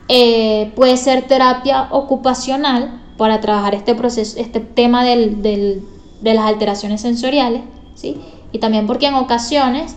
[0.08, 5.84] eh, puede ser terapia ocupacional para trabajar este proceso, este tema del, del,
[6.22, 7.62] de las alteraciones sensoriales,
[7.96, 8.18] ¿sí?
[8.52, 9.96] Y también porque en ocasiones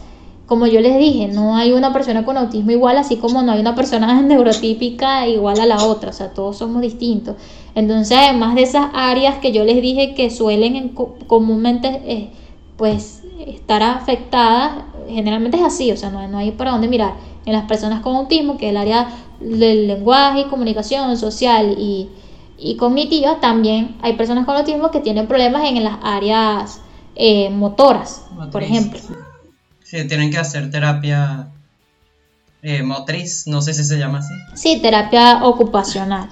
[0.48, 3.60] como yo les dije, no hay una persona con autismo igual, así como no hay
[3.60, 7.36] una persona neurotípica igual a la otra, o sea, todos somos distintos.
[7.74, 10.94] Entonces, además de esas áreas que yo les dije que suelen
[11.26, 12.30] comúnmente eh,
[12.78, 17.14] pues estar afectadas, generalmente es así, o sea, no, no hay para dónde mirar.
[17.44, 19.08] En las personas con autismo, que es el área
[19.40, 22.08] del lenguaje y comunicación social y,
[22.56, 26.80] y cognitiva, también hay personas con autismo que tienen problemas en las áreas
[27.14, 28.98] eh, motoras, por ejemplo.
[29.88, 31.48] Sí, tienen que hacer terapia
[32.60, 34.34] eh, motriz, no sé si se llama así.
[34.54, 36.28] Sí, terapia ocupacional.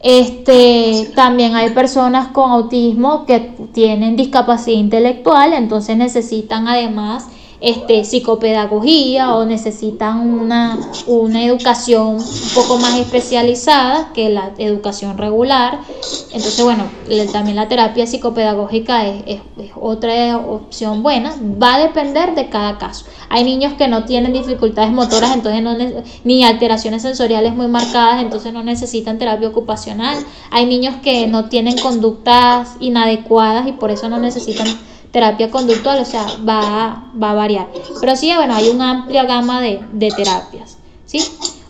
[0.00, 3.40] Este, también hay personas con autismo que
[3.74, 7.28] tienen discapacidad intelectual, entonces necesitan además
[7.64, 15.78] este, psicopedagogía o necesitan una, una educación un poco más especializada que la educación regular.
[16.26, 16.84] Entonces, bueno,
[17.32, 19.40] también la terapia psicopedagógica es, es,
[19.80, 21.34] otra opción buena.
[21.40, 23.06] Va a depender de cada caso.
[23.30, 25.74] Hay niños que no tienen dificultades motoras, entonces no
[26.22, 30.18] ni alteraciones sensoriales muy marcadas, entonces no necesitan terapia ocupacional.
[30.50, 34.66] Hay niños que no tienen conductas inadecuadas y por eso no necesitan
[35.14, 37.68] terapia conductual, o sea, va, va a variar.
[38.00, 41.20] Pero sí, bueno, hay una amplia gama de, de terapias, ¿sí?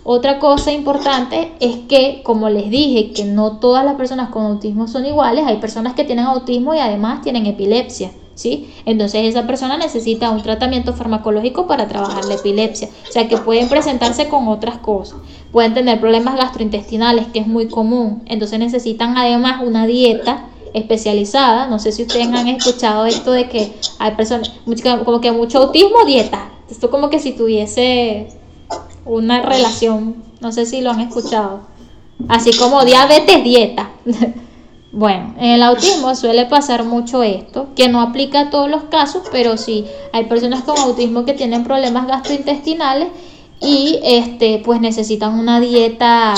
[0.03, 4.89] Otra cosa importante es que, como les dije, que no todas las personas con autismo
[4.89, 8.73] son iguales, hay personas que tienen autismo y además tienen epilepsia, ¿sí?
[8.87, 13.69] Entonces esa persona necesita un tratamiento farmacológico para trabajar la epilepsia, o sea que pueden
[13.69, 15.19] presentarse con otras cosas,
[15.53, 21.67] pueden tener problemas gastrointestinales, que es muy común, entonces necesitan además una dieta especializada.
[21.69, 24.53] No sé si ustedes han escuchado esto de que hay personas,
[25.05, 26.51] como que mucho autismo, dieta.
[26.71, 28.29] Esto como que si tuviese
[29.07, 31.61] una relación, no sé si lo han escuchado.
[32.29, 33.91] Así como diabetes, dieta.
[34.93, 39.23] bueno, en el autismo suele pasar mucho esto, que no aplica a todos los casos,
[39.31, 43.09] pero sí hay personas con autismo que tienen problemas gastrointestinales
[43.61, 46.35] y este pues necesitan una dieta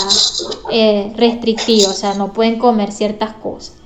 [0.70, 3.85] eh, restrictiva, o sea, no pueden comer ciertas cosas.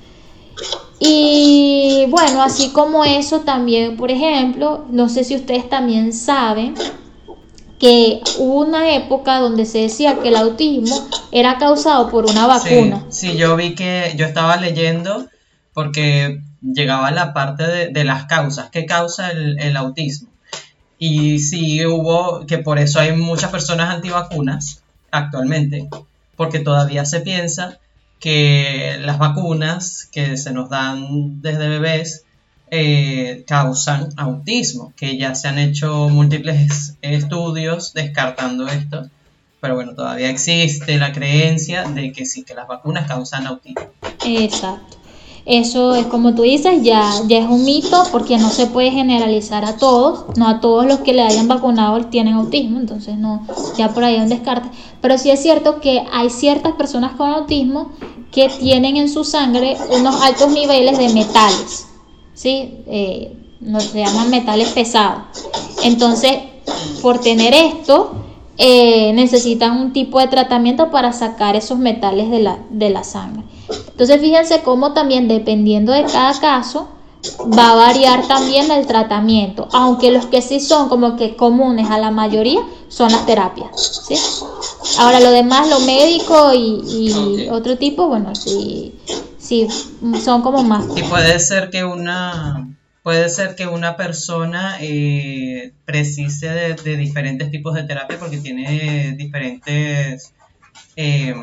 [0.99, 6.75] Y bueno, así como eso también, por ejemplo, no sé si ustedes también saben
[7.79, 13.03] que hubo una época donde se decía que el autismo era causado por una vacuna.
[13.09, 15.25] Sí, yo vi que yo estaba leyendo
[15.73, 20.29] porque llegaba la parte de, las causas, ¿qué causa el, el, autismo?
[20.99, 25.89] Y sí hubo, que por eso hay muchas personas antivacunas actualmente,
[26.35, 27.79] porque todavía se piensa
[28.21, 32.23] que las vacunas que se nos dan desde bebés
[32.69, 39.09] eh, causan autismo, que ya se han hecho múltiples estudios descartando esto,
[39.59, 43.89] pero bueno, todavía existe la creencia de que sí, que las vacunas causan autismo.
[44.23, 45.00] Exacto.
[45.45, 49.65] Eso es como tú dices, ya, ya es un mito porque no se puede generalizar
[49.65, 53.89] a todos, no a todos los que le hayan vacunado tienen autismo, entonces no, ya
[53.89, 54.69] por ahí hay un descarte.
[55.01, 57.89] Pero sí es cierto que hay ciertas personas con autismo
[58.31, 61.87] que tienen en su sangre unos altos niveles de metales,
[62.33, 62.75] ¿sí?
[62.87, 63.35] Eh,
[63.79, 65.23] se llaman metales pesados.
[65.83, 66.37] Entonces,
[67.01, 68.11] por tener esto,
[68.57, 73.43] eh, necesitan un tipo de tratamiento para sacar esos metales de la, de la sangre.
[73.71, 76.89] Entonces, fíjense cómo también dependiendo de cada caso,
[77.57, 81.97] va a variar también el tratamiento, aunque los que sí son como que comunes a
[81.97, 84.15] la mayoría son las terapias, ¿sí?
[84.99, 88.95] Ahora lo demás, lo médico y, otro tipo, bueno, sí,
[89.37, 89.67] sí,
[90.23, 90.85] son como más.
[90.95, 92.67] Y puede ser que una,
[93.03, 100.33] puede ser que una persona eh, precise de, diferentes tipos de terapia porque tiene diferentes,
[100.95, 101.35] eh,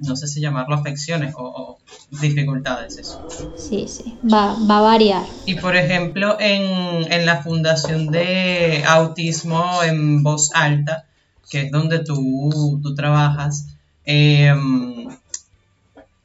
[0.00, 1.78] no sé si llamarlo afecciones o,
[2.10, 3.20] dificultades eso.
[3.56, 5.26] Sí, sí, va, va, a variar.
[5.46, 11.06] Y por ejemplo, en, en la Fundación de Autismo en Voz Alta,
[11.50, 13.66] que es donde tú, trabajas,
[14.04, 15.08] em,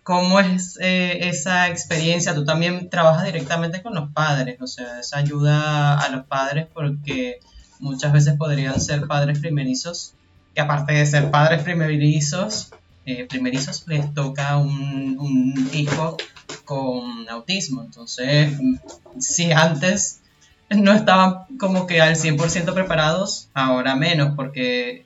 [0.04, 2.36] ¿cómo es eh, esa experiencia?
[2.36, 7.40] Tú también trabajas directamente con los padres, o sea, esa ayuda a los padres porque
[7.80, 10.14] muchas veces podrían ser padres primerizos,
[10.56, 12.70] y aparte de ser padres primerizos,
[13.06, 16.18] eh, primerizos les toca un, hijo
[16.64, 17.84] con autismo.
[17.84, 18.54] Entonces,
[19.20, 20.22] si antes
[20.70, 25.06] no estaban como que al 100% preparados, ahora menos, porque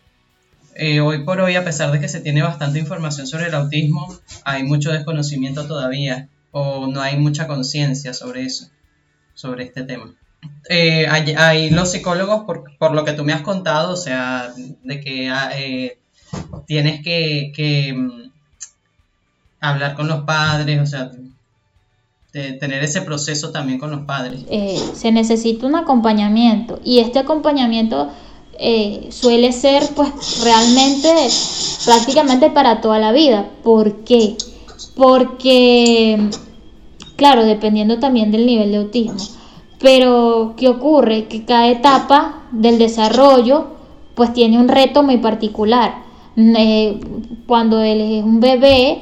[0.76, 4.18] eh, hoy por hoy, a pesar de que se tiene bastante información sobre el autismo,
[4.46, 8.70] hay mucho desconocimiento todavía o no hay mucha conciencia sobre eso,
[9.34, 10.16] sobre este tema.
[10.70, 15.30] Eh, hay, los psicólogos, por, lo que tú me has contado, o sea, de que
[15.30, 15.99] ah, eh,
[16.66, 18.30] tienes que, mm,
[19.62, 21.12] hablar con los padres, o sea,
[22.32, 24.42] tener ese proceso también con los padres.
[24.94, 28.12] se necesita un acompañamiento y este acompañamiento
[28.62, 31.10] eh, suele ser pues realmente
[31.86, 33.50] prácticamente para toda la vida.
[33.64, 34.36] ¿Por qué?
[34.98, 36.30] Porque,
[37.16, 39.18] claro, dependiendo también del nivel de autismo.
[39.80, 41.30] Pero, ¿qué ocurre?
[41.30, 43.68] Que cada etapa del desarrollo
[44.14, 46.09] pues tiene un reto muy particular.
[46.38, 47.00] Eh,
[47.48, 49.00] cuando él es un bebé,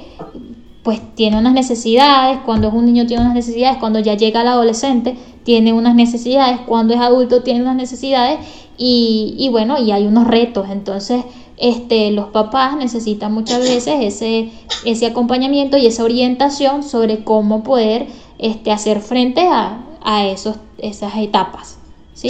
[0.84, 4.48] pues tiene unas necesidades, cuando es un niño tiene unas necesidades, cuando ya llega al
[4.48, 8.40] adolescente tiene unas necesidades, cuando es adulto tiene unas necesidades
[8.78, 10.68] y, y bueno, y hay unos retos.
[10.70, 11.24] Entonces,
[11.58, 14.52] este, los papás necesitan muchas veces ese,
[14.86, 18.08] ese acompañamiento y esa orientación sobre cómo poder
[18.38, 21.78] este, hacer frente a, a esos, esas etapas.
[22.14, 22.30] ¿sí?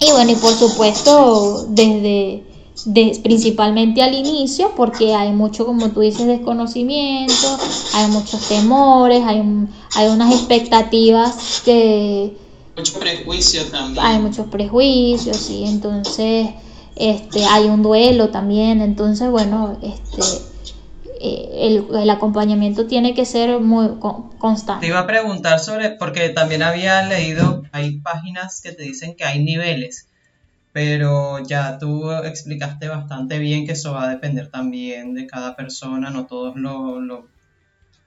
[0.00, 2.44] Y bueno, y por supuesto, desde,
[3.22, 7.58] principalmente al inicio, porque hay mucho, como tú dices, desconocimiento,
[7.94, 9.42] hay muchos temores, hay,
[9.94, 12.36] hay unas expectativas que...
[12.76, 14.04] Muchos prejuicios también.
[14.04, 16.48] Hay muchos prejuicios, sí, entonces
[16.98, 20.22] este, hay un duelo también, entonces bueno, este,
[21.20, 23.88] eh, el, acompañamiento tiene que ser muy
[24.38, 24.80] constante.
[24.80, 29.24] Te iba a preguntar sobre, porque también había leído, hay páginas que te dicen que
[29.24, 30.07] hay niveles,
[30.72, 36.10] pero ya tú explicaste bastante bien que eso va a depender también de cada persona,
[36.10, 37.00] no todos lo,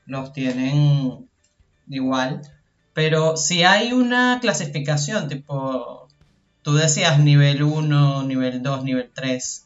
[0.06, 1.28] los tienen
[1.90, 2.42] igual,
[2.94, 6.08] pero si hay una clasificación, tipo,
[6.62, 9.66] tú decías nivel 1, nivel 2, nivel 3,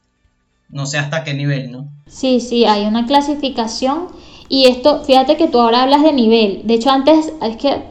[0.70, 1.90] no sé hasta qué nivel, ¿no?
[2.08, 4.08] Sí, sí, hay una clasificación
[4.48, 6.62] y esto, fíjate que tú ahora hablas de nivel.
[6.66, 7.82] De hecho, antes es que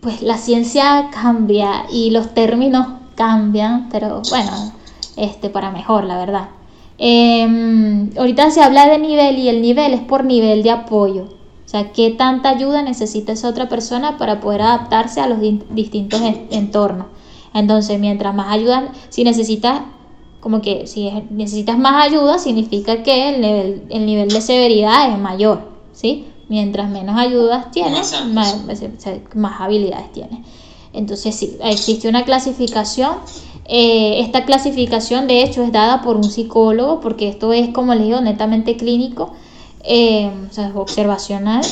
[0.00, 4.72] pues la ciencia cambia y los términos cambian, pero bueno,
[5.16, 6.48] este para mejor, la verdad.
[6.98, 11.24] Em, ahorita se habla de nivel y el nivel es por nivel de apoyo.
[11.24, 16.20] O sea, qué tanta ayuda necesita esa otra persona para poder adaptarse a los distintos
[16.50, 17.06] entornos.
[17.52, 19.80] Entonces, mientras más ayuda, si necesitas
[20.46, 25.18] como que si necesitas más ayuda significa que el nivel, el nivel de severidad es
[25.18, 26.26] mayor, ¿sí?
[26.48, 28.62] Mientras menos ayudas tienes, más,
[29.34, 30.46] más, habilidades tienes.
[30.96, 33.12] Entonces sí, existe una clasificación.
[33.68, 38.04] Eh, esta clasificación de hecho es dada por un psicólogo porque esto es como les
[38.04, 39.32] digo netamente clínico,
[39.84, 41.62] eh, o sea, observacional.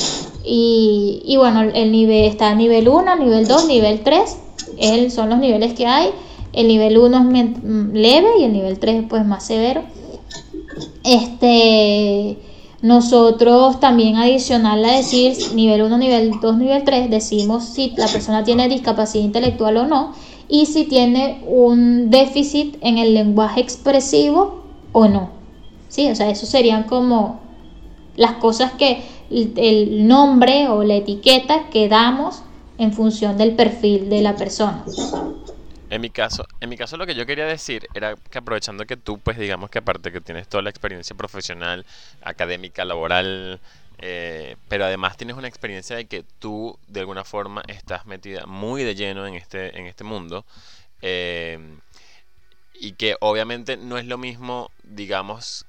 [0.45, 4.37] Y, y, bueno, el nivel está nivel 1, nivel 2, nivel 3,
[5.11, 6.11] son los niveles que hay.
[6.53, 9.83] El nivel 1 es leve y el nivel 3 pues más severo.
[11.03, 12.39] Este,
[12.85, 18.45] nosotros también adicional a decir nivel 1, nivel 2, nivel 3, decimos si la persona
[18.45, 20.13] tiene discapacidad intelectual o no
[20.51, 25.31] y si tiene un déficit en el lenguaje expresivo o no.
[25.89, 27.41] Sí, o sea, eso serían como
[28.17, 32.43] las cosas que el nombre o la etiqueta que damos
[32.77, 34.85] en función del perfil de la persona.
[35.95, 38.97] En mi caso, en mi caso lo que yo quería decir era que aprovechando que
[38.97, 41.87] tú, pues digamos que aparte que tienes toda la experiencia profesional,
[42.21, 43.61] académica, laboral,
[43.99, 48.83] eh, pero además tienes una experiencia de que tú de alguna forma estás metida muy
[48.83, 50.45] de lleno en este, en este mundo.
[51.01, 51.61] Eh,
[52.75, 55.65] y que obviamente no es lo mismo, digamos,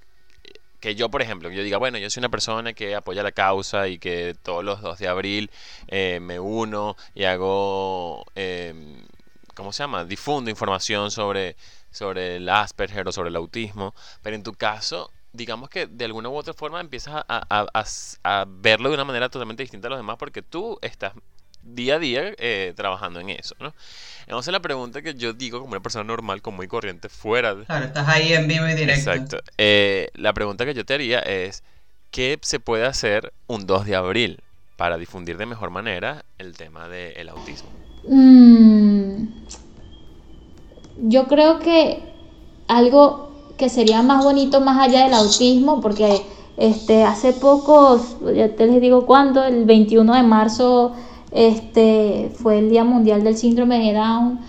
[0.79, 3.87] que yo, por ejemplo, yo diga, bueno, yo soy una persona que apoya la causa
[3.87, 5.51] y que todos los 2 de abril
[5.87, 8.25] eh, me uno y hago
[9.55, 10.05] ¿cómo se llama?
[10.05, 11.55] Difundo información sobre,
[11.91, 16.29] sobre el Asperger o sobre el autismo, pero en tu caso, digamos que de alguna
[16.29, 20.41] u otra forma empiezas a, verlo de una manera totalmente distinta a los demás porque
[20.41, 21.13] tú estás
[21.63, 23.73] día a día eh, trabajando en eso, ¿no?
[24.27, 27.65] Entonces la pregunta que yo digo como una persona normal, como muy corriente, fuera de...
[27.65, 29.11] Claro, estás ahí en vivo y directo.
[29.11, 29.37] Exacto.
[29.57, 31.63] Eh, la pregunta que yo te haría es,
[32.11, 34.39] ¿qué se puede hacer un 2 de abril
[34.75, 37.94] para difundir de mejor manera el tema del autismo?
[38.07, 39.27] Mm,
[41.07, 42.03] yo creo que
[42.67, 46.21] algo que sería más bonito más allá del autismo, porque
[46.57, 47.99] este, hace poco,
[48.35, 50.93] ya te les digo cuándo, el 21 de marzo
[51.31, 54.39] este, fue el Día Mundial del Síndrome de Down.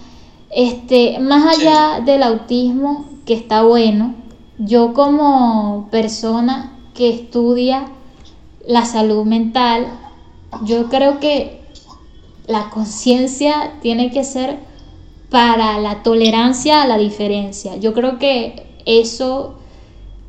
[0.51, 4.15] Este, más allá del autismo, que está bueno,
[4.59, 7.87] yo como persona que estudia
[8.67, 9.87] la salud mental,
[10.65, 11.66] yo creo que
[12.47, 14.59] la conciencia tiene que ser
[15.31, 17.77] para la tolerancia a la diferencia.
[17.77, 19.55] Yo creo que eso,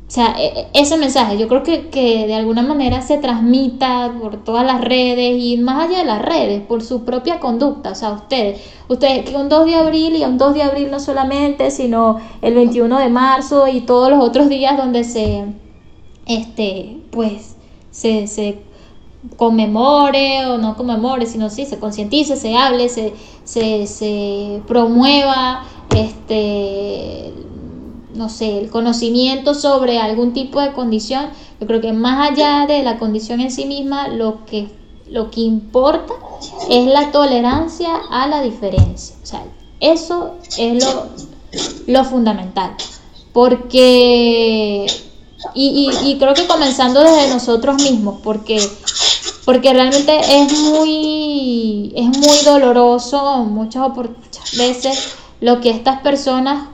[0.06, 4.14] o sea, e, e, ese mensaje, yo creo que, que, de alguna manera se transmita
[4.20, 7.92] por todas las redes y más allá de las redes, por su propia conducta.
[7.92, 11.00] O sea, ustedes, ustedes que un 2 de abril y un 2 de abril no
[11.00, 15.44] solamente, sino el 21 de marzo y todos los otros días donde se,
[16.26, 17.56] este, pues,
[17.90, 18.58] se, se
[19.36, 23.14] conmemore o no conmemore, sino sí, se concientice, se hable, se,
[23.44, 25.64] se, promueva
[25.94, 27.32] este
[28.14, 32.82] no sé, el conocimiento sobre algún tipo de condición, yo creo que más allá de
[32.82, 34.68] la condición en sí misma, lo que,
[35.08, 36.14] lo que importa
[36.68, 39.14] es la tolerancia a la diferencia.
[39.22, 39.44] O sea,
[39.78, 41.06] eso es lo,
[41.86, 42.74] lo fundamental.
[43.32, 44.86] Porque,
[45.54, 48.58] y, y, y creo que comenzando desde nosotros mismos, porque
[49.48, 56.68] porque realmente es muy, es muy doloroso muchas, muchas veces lo que estas personas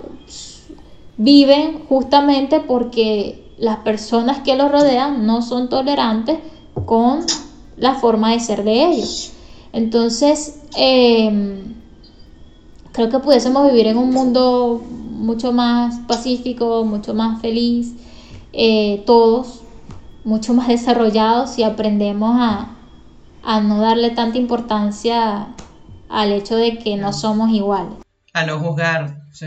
[1.16, 6.40] viven justamente porque las personas que los rodean no son tolerantes
[6.84, 7.20] con
[7.76, 9.30] la forma de ser de ellos.
[9.72, 11.76] Entonces, em,
[12.90, 17.92] creo que pudiésemos vivir en un mundo mucho más pacífico, mucho más feliz,
[18.52, 19.60] eh, todos,
[20.24, 22.70] mucho más desarrollados si aprendemos a,
[23.60, 25.48] no darle tanta importancia
[26.08, 27.94] al hecho de que no somos iguales.
[28.32, 29.46] A no juzgar, sí.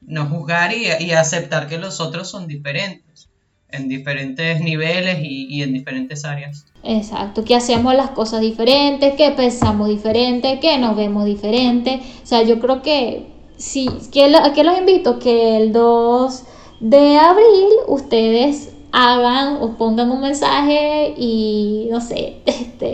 [0.00, 3.28] No juzgar y, y aceptar que los otros son diferentes,
[3.68, 6.64] en diferentes niveles y, en diferentes áreas.
[6.82, 12.00] Exacto, que hacemos las cosas diferentes, que pensamos diferente, que nos vemos diferente.
[12.22, 13.26] O sea, yo creo que
[13.58, 16.44] sí, que, que los invito que el 2
[16.80, 22.92] de abril ustedes hagan o pongan un mensaje y no sé, este,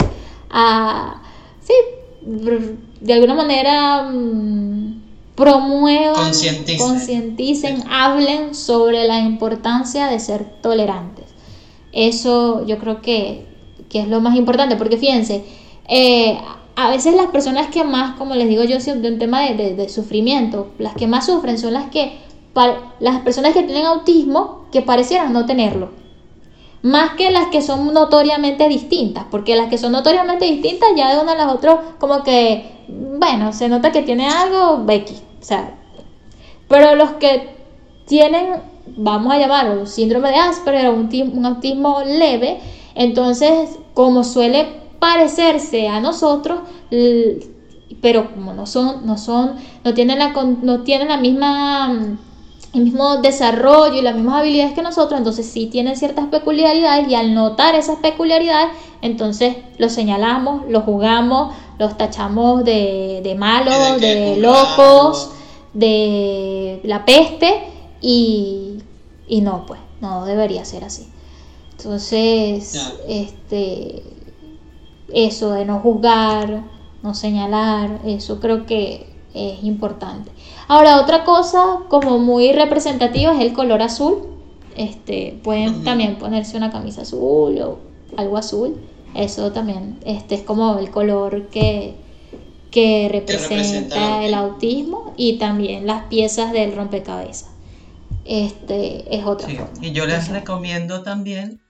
[0.51, 1.23] a,
[1.61, 1.73] sí,
[3.01, 5.03] de alguna manera mm,
[5.35, 6.33] promuevan,
[6.79, 11.27] concienticen, hablen sobre la importancia de ser tolerantes.
[11.93, 13.47] Eso yo creo que,
[13.93, 15.45] es lo más importante, porque fíjense,
[15.89, 16.39] eh,
[16.75, 19.89] a veces las personas que más, como les digo yo, de un tema de, de
[19.89, 22.26] sufrimiento, las que más sufren son las que
[23.01, 25.91] las personas que tienen autismo que parecieran no tenerlo.
[26.83, 31.21] Más que las que son notoriamente distintas, porque las que son notoriamente distintas ya de
[31.21, 35.15] una a las otras como que, bueno, se nota que tiene algo, Becky.
[35.41, 35.75] O sea,
[36.69, 37.57] pero los que
[38.07, 38.61] tienen,
[38.97, 42.61] vamos a llamarlo, síndrome de Asperger o un, un autismo leve,
[42.95, 44.67] entonces, como suele
[44.99, 46.61] parecerse a nosotros,
[48.01, 50.33] pero como no son, no son, no tienen la,
[50.63, 52.19] no tienen la misma
[52.77, 57.15] el mismo desarrollo y las mismas habilidades que nosotros, entonces sí tienen ciertas peculiaridades y
[57.15, 58.71] al notar esas peculiaridades,
[59.03, 65.31] entonces los señalamos, los jugamos, los tachamos de, malos, de, locos,
[65.73, 67.65] de la peste
[68.01, 68.79] y,
[69.27, 71.09] y, no, pues, no debería ser así.
[71.73, 74.03] Entonces, este,
[75.13, 76.63] eso de no juzgar,
[77.03, 80.31] no señalar, eso creo que es importante.
[80.69, 84.29] Ahora, otra cosa como muy representativa es el color azul.
[84.77, 87.79] Este, pueden también ponerse una camisa azul o
[88.17, 88.77] algo azul.
[89.15, 91.95] Eso también este, es como el color que,
[92.71, 97.51] que representa, el autismo y también las piezas del rompecabezas.
[98.25, 99.71] Este es otra forma.
[99.81, 101.61] Y yo les recomiendo también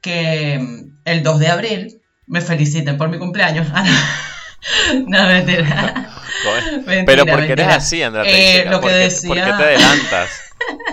[0.00, 3.68] que mm, el 2 de abril me feliciten por mi cumpleaños.
[5.06, 6.10] no, mentira.
[7.06, 9.28] Pero ¿por qué eres así, Andrea eh, lo que ¿Por, decía...
[9.28, 10.30] ¿Por qué te adelantas?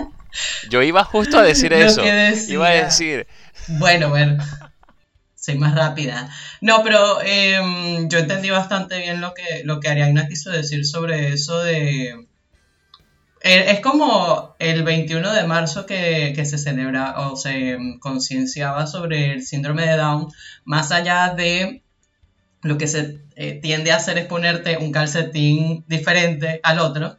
[0.70, 2.02] Yo iba justo a decir eso.
[2.48, 3.26] Iba a decir.
[3.66, 4.42] Bueno, bueno.
[5.34, 6.28] Soy más rápida.
[6.60, 11.32] No, pero em, yo entendí bastante bien lo que, lo que Ariadna quiso decir sobre
[11.32, 12.26] eso de.
[13.40, 18.86] Eh, es como el 21 de marzo que, que se celebra o se em, concienciaba
[18.86, 20.28] sobre el síndrome de Down,
[20.64, 21.82] más allá de
[22.62, 27.16] lo que se eh, tiende a hacer es ponerte un calcetín diferente al otro,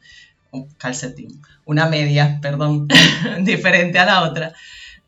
[0.52, 2.88] un calcetín, una media, perdón,
[3.42, 4.54] diferente a la otra.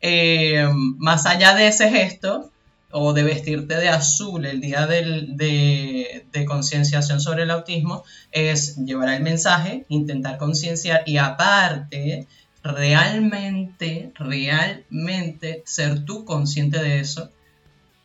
[0.00, 0.66] Eh,
[0.98, 2.50] más allá de ese gesto,
[2.94, 9.08] o de vestirte de azul el día de, de concienciación sobre el autismo, es llevar
[9.08, 12.26] el mensaje, intentar concienciar y aparte,
[12.62, 17.30] realmente, realmente ser tú consciente de eso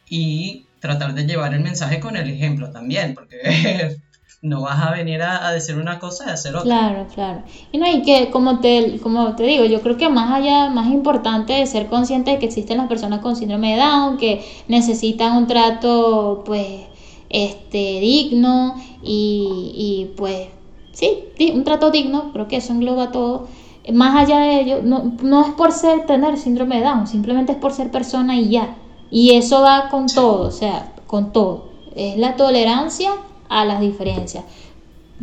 [0.09, 3.97] y tratar de llevar el mensaje con el ejemplo también, porque
[4.41, 6.63] no vas a venir a, decir una cosa y hacer otra.
[6.63, 7.43] Claro, claro.
[7.71, 10.87] Y no, hay que como te, como te digo, yo creo que más allá, más
[10.87, 15.35] importante de ser consciente de que existen las personas con síndrome de Down, que necesitan
[15.35, 16.81] un trato, pues,
[17.29, 20.47] este, digno y, y pues,
[20.93, 21.23] sí,
[21.53, 23.47] un trato digno, creo que eso engloba todo.
[23.91, 27.57] Más allá de ello, no, no es por ser tener síndrome de Down, simplemente es
[27.57, 28.75] por ser persona y ya.
[29.09, 31.69] Y eso va con todo, o sea, con todo.
[31.95, 33.11] Es la tolerancia
[33.49, 34.43] a las diferencias.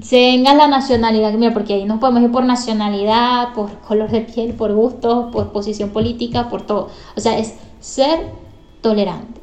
[0.09, 4.55] Tenga la nacionalidad, mira, porque ahí nos podemos ir por nacionalidad, por color de piel,
[4.55, 6.89] por gusto, por posición política, por todo.
[7.17, 8.33] O sea, es ser
[8.81, 9.41] tolerante.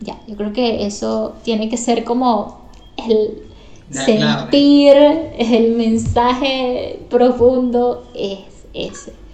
[0.00, 3.42] Ya, yo creo que eso tiene que ser como el
[3.90, 4.96] sentir,
[5.38, 8.40] el mensaje profundo es
[8.74, 9.25] ese.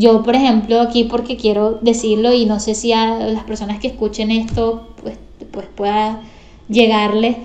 [0.00, 3.88] Yo, por ejemplo, aquí porque quiero decirlo y no sé si a las personas que
[3.88, 4.62] escuchen esto
[5.02, 5.16] pues,
[5.52, 6.22] pues pueda
[6.68, 7.36] llegarle,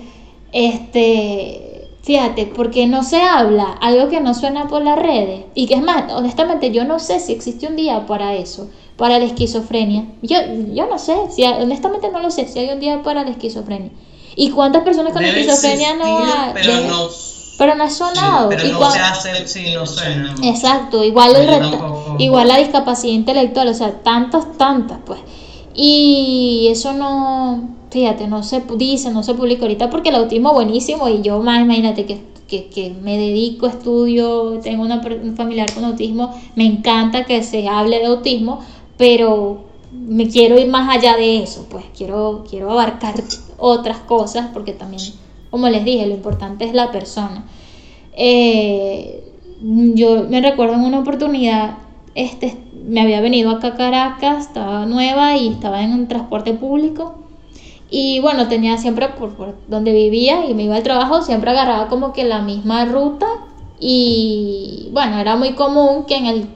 [0.52, 5.74] este, fíjate, porque no se habla algo que no suena por las redes y que
[5.74, 10.06] es más, honestamente yo no sé si existe un día para eso, para la esquizofrenia.
[10.22, 10.36] Yo,
[10.72, 13.90] yo no sé, si, honestamente no lo sé, si hay un día para la esquizofrenia.
[14.34, 16.50] ¿Y cuántas personas con Debe esquizofrenia no hay?
[16.54, 17.08] pero Debe- no,
[17.58, 18.48] pero no ha sonado.
[18.48, 20.34] pero ¿Y no se hace, sí, no suena.
[20.42, 22.16] Exacto, igual, el tampoco.
[22.18, 25.20] igual la discapacidad intelectual, o sea, tantas, tantas, pues.
[25.74, 30.54] Y eso no, fíjate, no se dice, no se publica ahorita porque el autismo es
[30.54, 35.72] buenísimo y yo más, imagínate que, que, que me dedico, estudio, tengo una, un familiar
[35.72, 38.60] con autismo, me encanta que se hable de autismo,
[38.96, 43.14] pero me quiero ir más allá de eso, pues quiero, quiero abarcar
[43.58, 45.02] otras cosas porque también,
[45.56, 47.42] como les dije, lo importante es la persona.
[48.12, 49.24] Eh,
[49.94, 51.78] yo me recuerdo en una oportunidad,
[52.14, 57.14] este, me había venido acá a Caracas, estaba nueva y estaba en un transporte público.
[57.88, 61.88] Y bueno, tenía siempre por, por donde vivía y me iba al trabajo, siempre agarraba
[61.88, 63.26] como que la misma ruta.
[63.80, 66.48] Y bueno, era muy común que en el,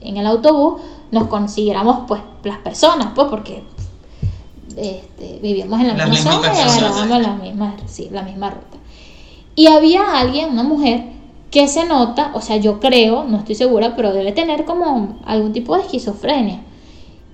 [0.00, 0.80] en el autobús
[1.10, 3.64] nos consiguiéramos pues las personas, pues porque
[4.76, 8.50] este, vivíamos en la Las misma mismas zona y agarrábamos la misma, sí, la misma
[8.50, 8.76] ruta.
[9.54, 11.04] Y había alguien, una mujer,
[11.50, 15.52] que se nota, o sea, yo creo, no estoy segura, pero debe tener como algún
[15.52, 16.60] tipo de esquizofrenia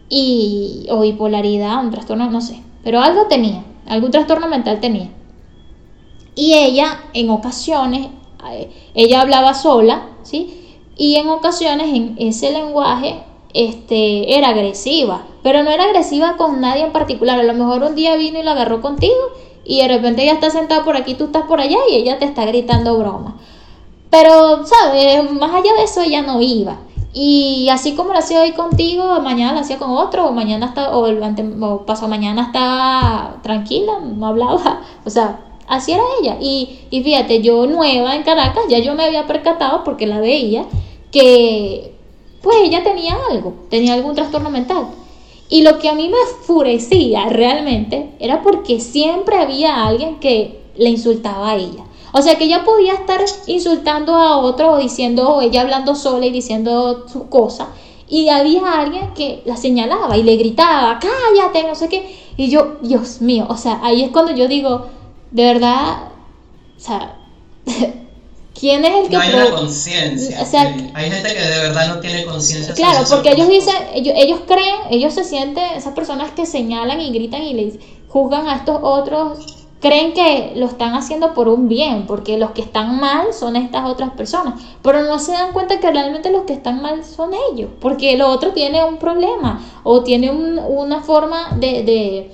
[0.08, 5.08] y, o bipolaridad, un trastorno, no sé, pero algo tenía, algún trastorno mental tenía.
[6.36, 8.08] Y ella, en ocasiones,
[8.50, 10.76] eh, ella hablaba sola, ¿sí?
[10.96, 13.22] Y en ocasiones en ese lenguaje
[13.54, 17.38] este, era agresiva, pero no era agresiva con nadie en particular.
[17.38, 19.14] A lo mejor un día vino y la agarró contigo
[19.64, 22.24] y de repente ella está sentada por aquí, tú estás por allá y ella te
[22.24, 23.36] está gritando broma.
[24.10, 25.30] Pero, ¿sabes?
[25.32, 26.76] Más allá de eso ella no iba.
[27.14, 30.96] Y así como lo hacía hoy contigo, mañana lo hacía con otro, o mañana está,
[30.96, 31.22] o, el
[31.62, 34.82] o pasado mañana estaba tranquila, no hablaba.
[35.04, 36.36] O sea, así era ella.
[36.40, 40.64] Y, y fíjate, yo nueva en Caracas, ya yo me había percatado porque la veía,
[41.10, 41.91] que
[42.42, 44.88] pues ella tenía algo, tenía algún trastorno mental.
[45.48, 50.90] Y lo que a mí me enfurecía realmente era porque siempre había alguien que le
[50.90, 51.84] insultaba a ella.
[52.12, 56.26] O sea que ella podía estar insultando a otro o diciendo, o ella hablando sola
[56.26, 57.68] y diciendo sus cosas.
[58.08, 62.16] Y había alguien que la señalaba y le gritaba, cállate, no sé qué.
[62.36, 64.86] Y yo, Dios mío, o sea, ahí es cuando yo digo,
[65.30, 66.08] de verdad,
[66.76, 67.18] o sea,
[68.62, 70.40] ¿quién es el que No hay una conciencia.
[70.40, 70.90] O sea, sí.
[70.94, 72.72] Hay gente que de verdad no tiene conciencia.
[72.74, 77.10] Claro, porque ellos dicen, ellos, ellos creen, ellos se sienten, esas personas que señalan y
[77.10, 77.74] gritan y les
[78.08, 82.62] juzgan a estos otros, creen que lo están haciendo por un bien, porque los que
[82.62, 86.52] están mal son estas otras personas, pero no se dan cuenta que realmente los que
[86.52, 91.56] están mal son ellos, porque el otro tiene un problema o tiene un- una forma
[91.56, 92.30] de, de,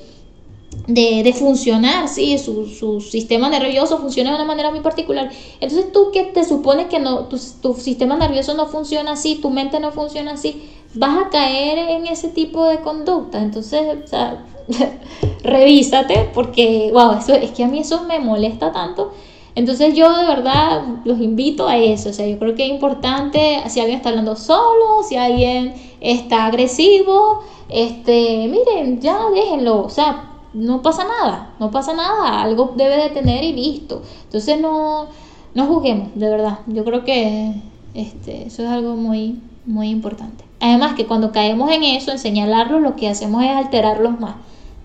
[0.87, 2.39] de, de funcionar, ¿sí?
[2.39, 5.31] Su, su sistema nervioso funciona de una manera muy particular.
[5.61, 9.51] Entonces tú que te supones que no, tu, tu sistema nervioso no funciona así, tu
[9.51, 13.43] mente no funciona así, vas a caer en ese tipo de conducta.
[13.43, 14.45] Entonces, o sea,
[15.43, 19.13] revísate porque, wow, eso, es que a mí eso me molesta tanto.
[19.55, 23.61] Entonces yo de verdad los invito a eso, o sea, yo creo que es importante
[23.67, 30.38] si alguien está hablando solo, si alguien está agresivo, este, miren, ya déjenlo, o sea,
[30.55, 34.03] no pasa nada, no pasa nada, algo debe de tener y listo.
[34.25, 35.09] Entonces no,
[35.55, 36.59] no juzguemos, de verdad.
[36.67, 37.55] Yo creo que
[37.95, 40.45] este, eso es algo muy, muy importante.
[40.61, 44.35] Además que cuando caemos en eso, en señalarlos, lo que hacemos es alterarlos más.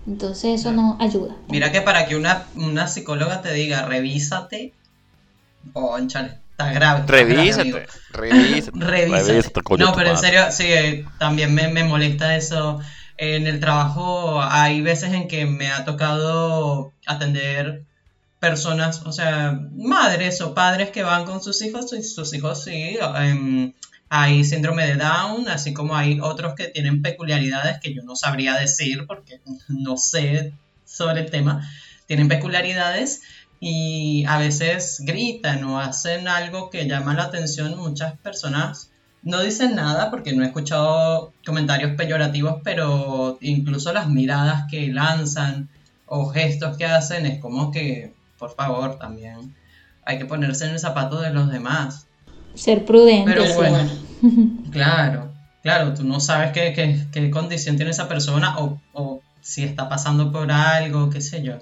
[0.06, 1.34] Entonces eso nos ayuda.
[1.48, 4.74] Mira que para que una, una psicóloga te diga, revísate,
[5.72, 7.00] conchale, está grave.
[7.00, 7.78] está grave, amigo.
[8.10, 9.30] Revísate, revísate.
[9.30, 9.62] Revísate.
[9.62, 12.80] coño No, pero en serio, sí, eh, también me, me molesta eso.
[13.16, 17.84] En el trabajo hay veces en que me ha tocado atender
[18.40, 22.98] personas, o sea, madres o padres que van con sus hijos y sus hijos sí,
[23.16, 23.72] em,
[24.08, 28.54] hay síndrome de Down, así como hay otros que tienen peculiaridades que yo no sabría
[28.54, 30.52] decir porque no sé
[30.84, 31.66] sobre el tema,
[32.06, 33.22] tienen peculiaridades
[33.60, 37.78] y a veces gritan o hacen algo que llama la atención.
[37.78, 38.90] Muchas personas
[39.24, 45.68] no dicen nada porque no he escuchado comentarios peyorativos, pero incluso las miradas que lanzan
[46.06, 49.54] o gestos que hacen es como que, por favor, también
[50.04, 52.06] hay que ponerse en el zapato de los demás.
[52.54, 53.32] Ser prudente.
[53.32, 53.54] Pero sí.
[53.56, 53.90] bueno,
[54.70, 55.32] claro,
[55.62, 59.88] claro, tú no sabes qué, qué- qué condición tiene esa persona o, o si está
[59.88, 61.54] pasando por algo, qué sé yo.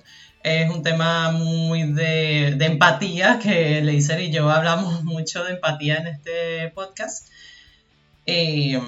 [0.43, 5.99] Es un tema muy de, de empatía, que Leiser y yo hablamos mucho de empatía
[5.99, 7.29] en este podcast.
[8.27, 8.81] Eh,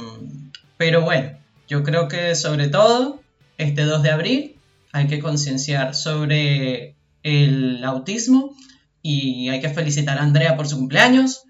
[0.77, 1.39] pero bueno,
[1.69, 3.21] yo creo que sobre todo
[3.59, 4.57] este 2 de abril
[4.93, 8.55] hay que concienciar sobre el autismo
[9.03, 11.45] y hay que felicitar a Andrea por su cumpleaños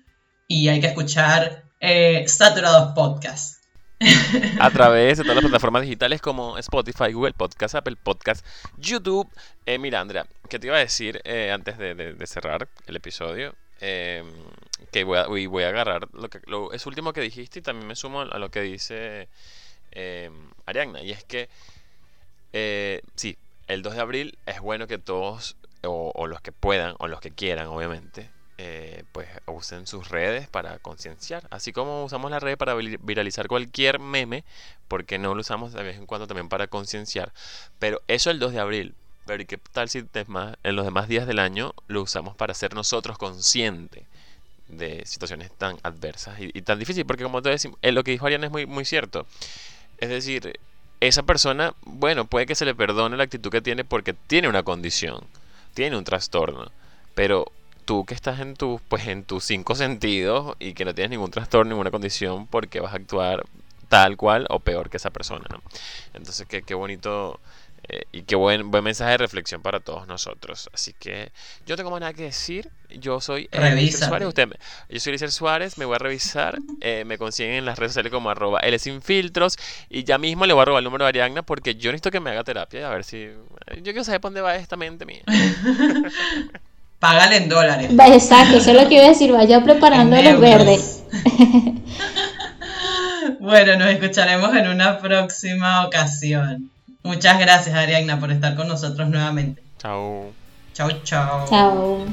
[0.48, 3.62] y hay que escuchar eh, Saturados Podcast.
[4.61, 8.44] a través de todas las plataformas digitales como Spotify, Google Podcast, Apple Podcast,
[8.77, 9.28] YouTube.
[9.66, 13.55] Eh, mira, Andrea, ¿qué te iba a decir eh, antes de, cerrar el episodio?
[13.80, 14.32] Em,
[14.92, 17.96] que voy a, voy a agarrar lo que lo, último que dijiste y también me
[17.96, 19.28] sumo a lo que dice
[19.90, 21.02] em, Arianna.
[21.02, 21.48] Y es que,
[22.52, 23.36] eh, sí,
[23.66, 27.30] el 2 de abril es bueno que todos, o los que puedan, o los que
[27.30, 31.46] quieran, obviamente, eh, pues usen sus redes para concienciar.
[31.51, 34.44] Así como usamos la red para viralizar cualquier meme,
[34.86, 37.32] porque no lo usamos de vez en cuando también para concienciar.
[37.80, 38.94] Pero eso el 2 de abril.
[39.26, 43.16] Pero qué tal si en los demás días del año lo usamos para ser nosotros
[43.18, 44.05] conscientes
[44.68, 47.06] de situaciones tan adversas y, tan difíciles?
[47.06, 49.26] Porque como te decimos, eh, lo que dijo Ariana es muy, muy cierto.
[49.98, 50.59] Es decir,
[51.01, 54.62] esa persona, bueno, puede que se le perdone la actitud que tiene porque tiene una
[54.62, 55.24] condición,
[55.72, 56.70] tiene un trastorno.
[57.14, 57.46] Pero
[57.84, 61.30] tú que estás en tu, pues en tus cinco sentidos y que no tienes ningún
[61.30, 63.44] trastorno, ninguna condición, porque vas a actuar
[63.88, 65.62] tal cual o peor que esa persona, ¿no?
[66.14, 67.38] Entonces, qué, qué bonito
[67.89, 70.70] eh, y qué buen, buen mensaje de reflexión para todos nosotros.
[70.73, 71.32] Así que
[71.66, 72.70] yo tengo más nada que decir.
[72.90, 74.28] Yo soy eh, Suárez.
[74.28, 74.48] Usted,
[74.89, 75.78] yo soy Eliezer Suárez.
[75.78, 76.59] Me voy a revisar.
[76.81, 79.59] Eh, me consiguen en las redes sociales como arroba L sin filtros.
[79.90, 82.20] Y ya mismo le voy a robar el número de Ariagna porque yo necesito que
[82.20, 82.89] me haga terapia.
[82.89, 83.31] A ver si.
[83.77, 85.23] Yo quiero saber por dónde va esta mente mía.
[87.01, 87.90] Págale en dólares.
[87.90, 91.02] Exacto, eso es lo que iba a decir, vaya preparando los verdes.
[93.40, 96.70] bueno, nos escucharemos en una próxima ocasión.
[97.05, 99.62] Muchas gracias, Ariagna, por estar con nosotros nuevamente.
[99.78, 100.32] Chao.
[100.72, 101.47] Chao, chao.
[101.47, 102.06] Chao.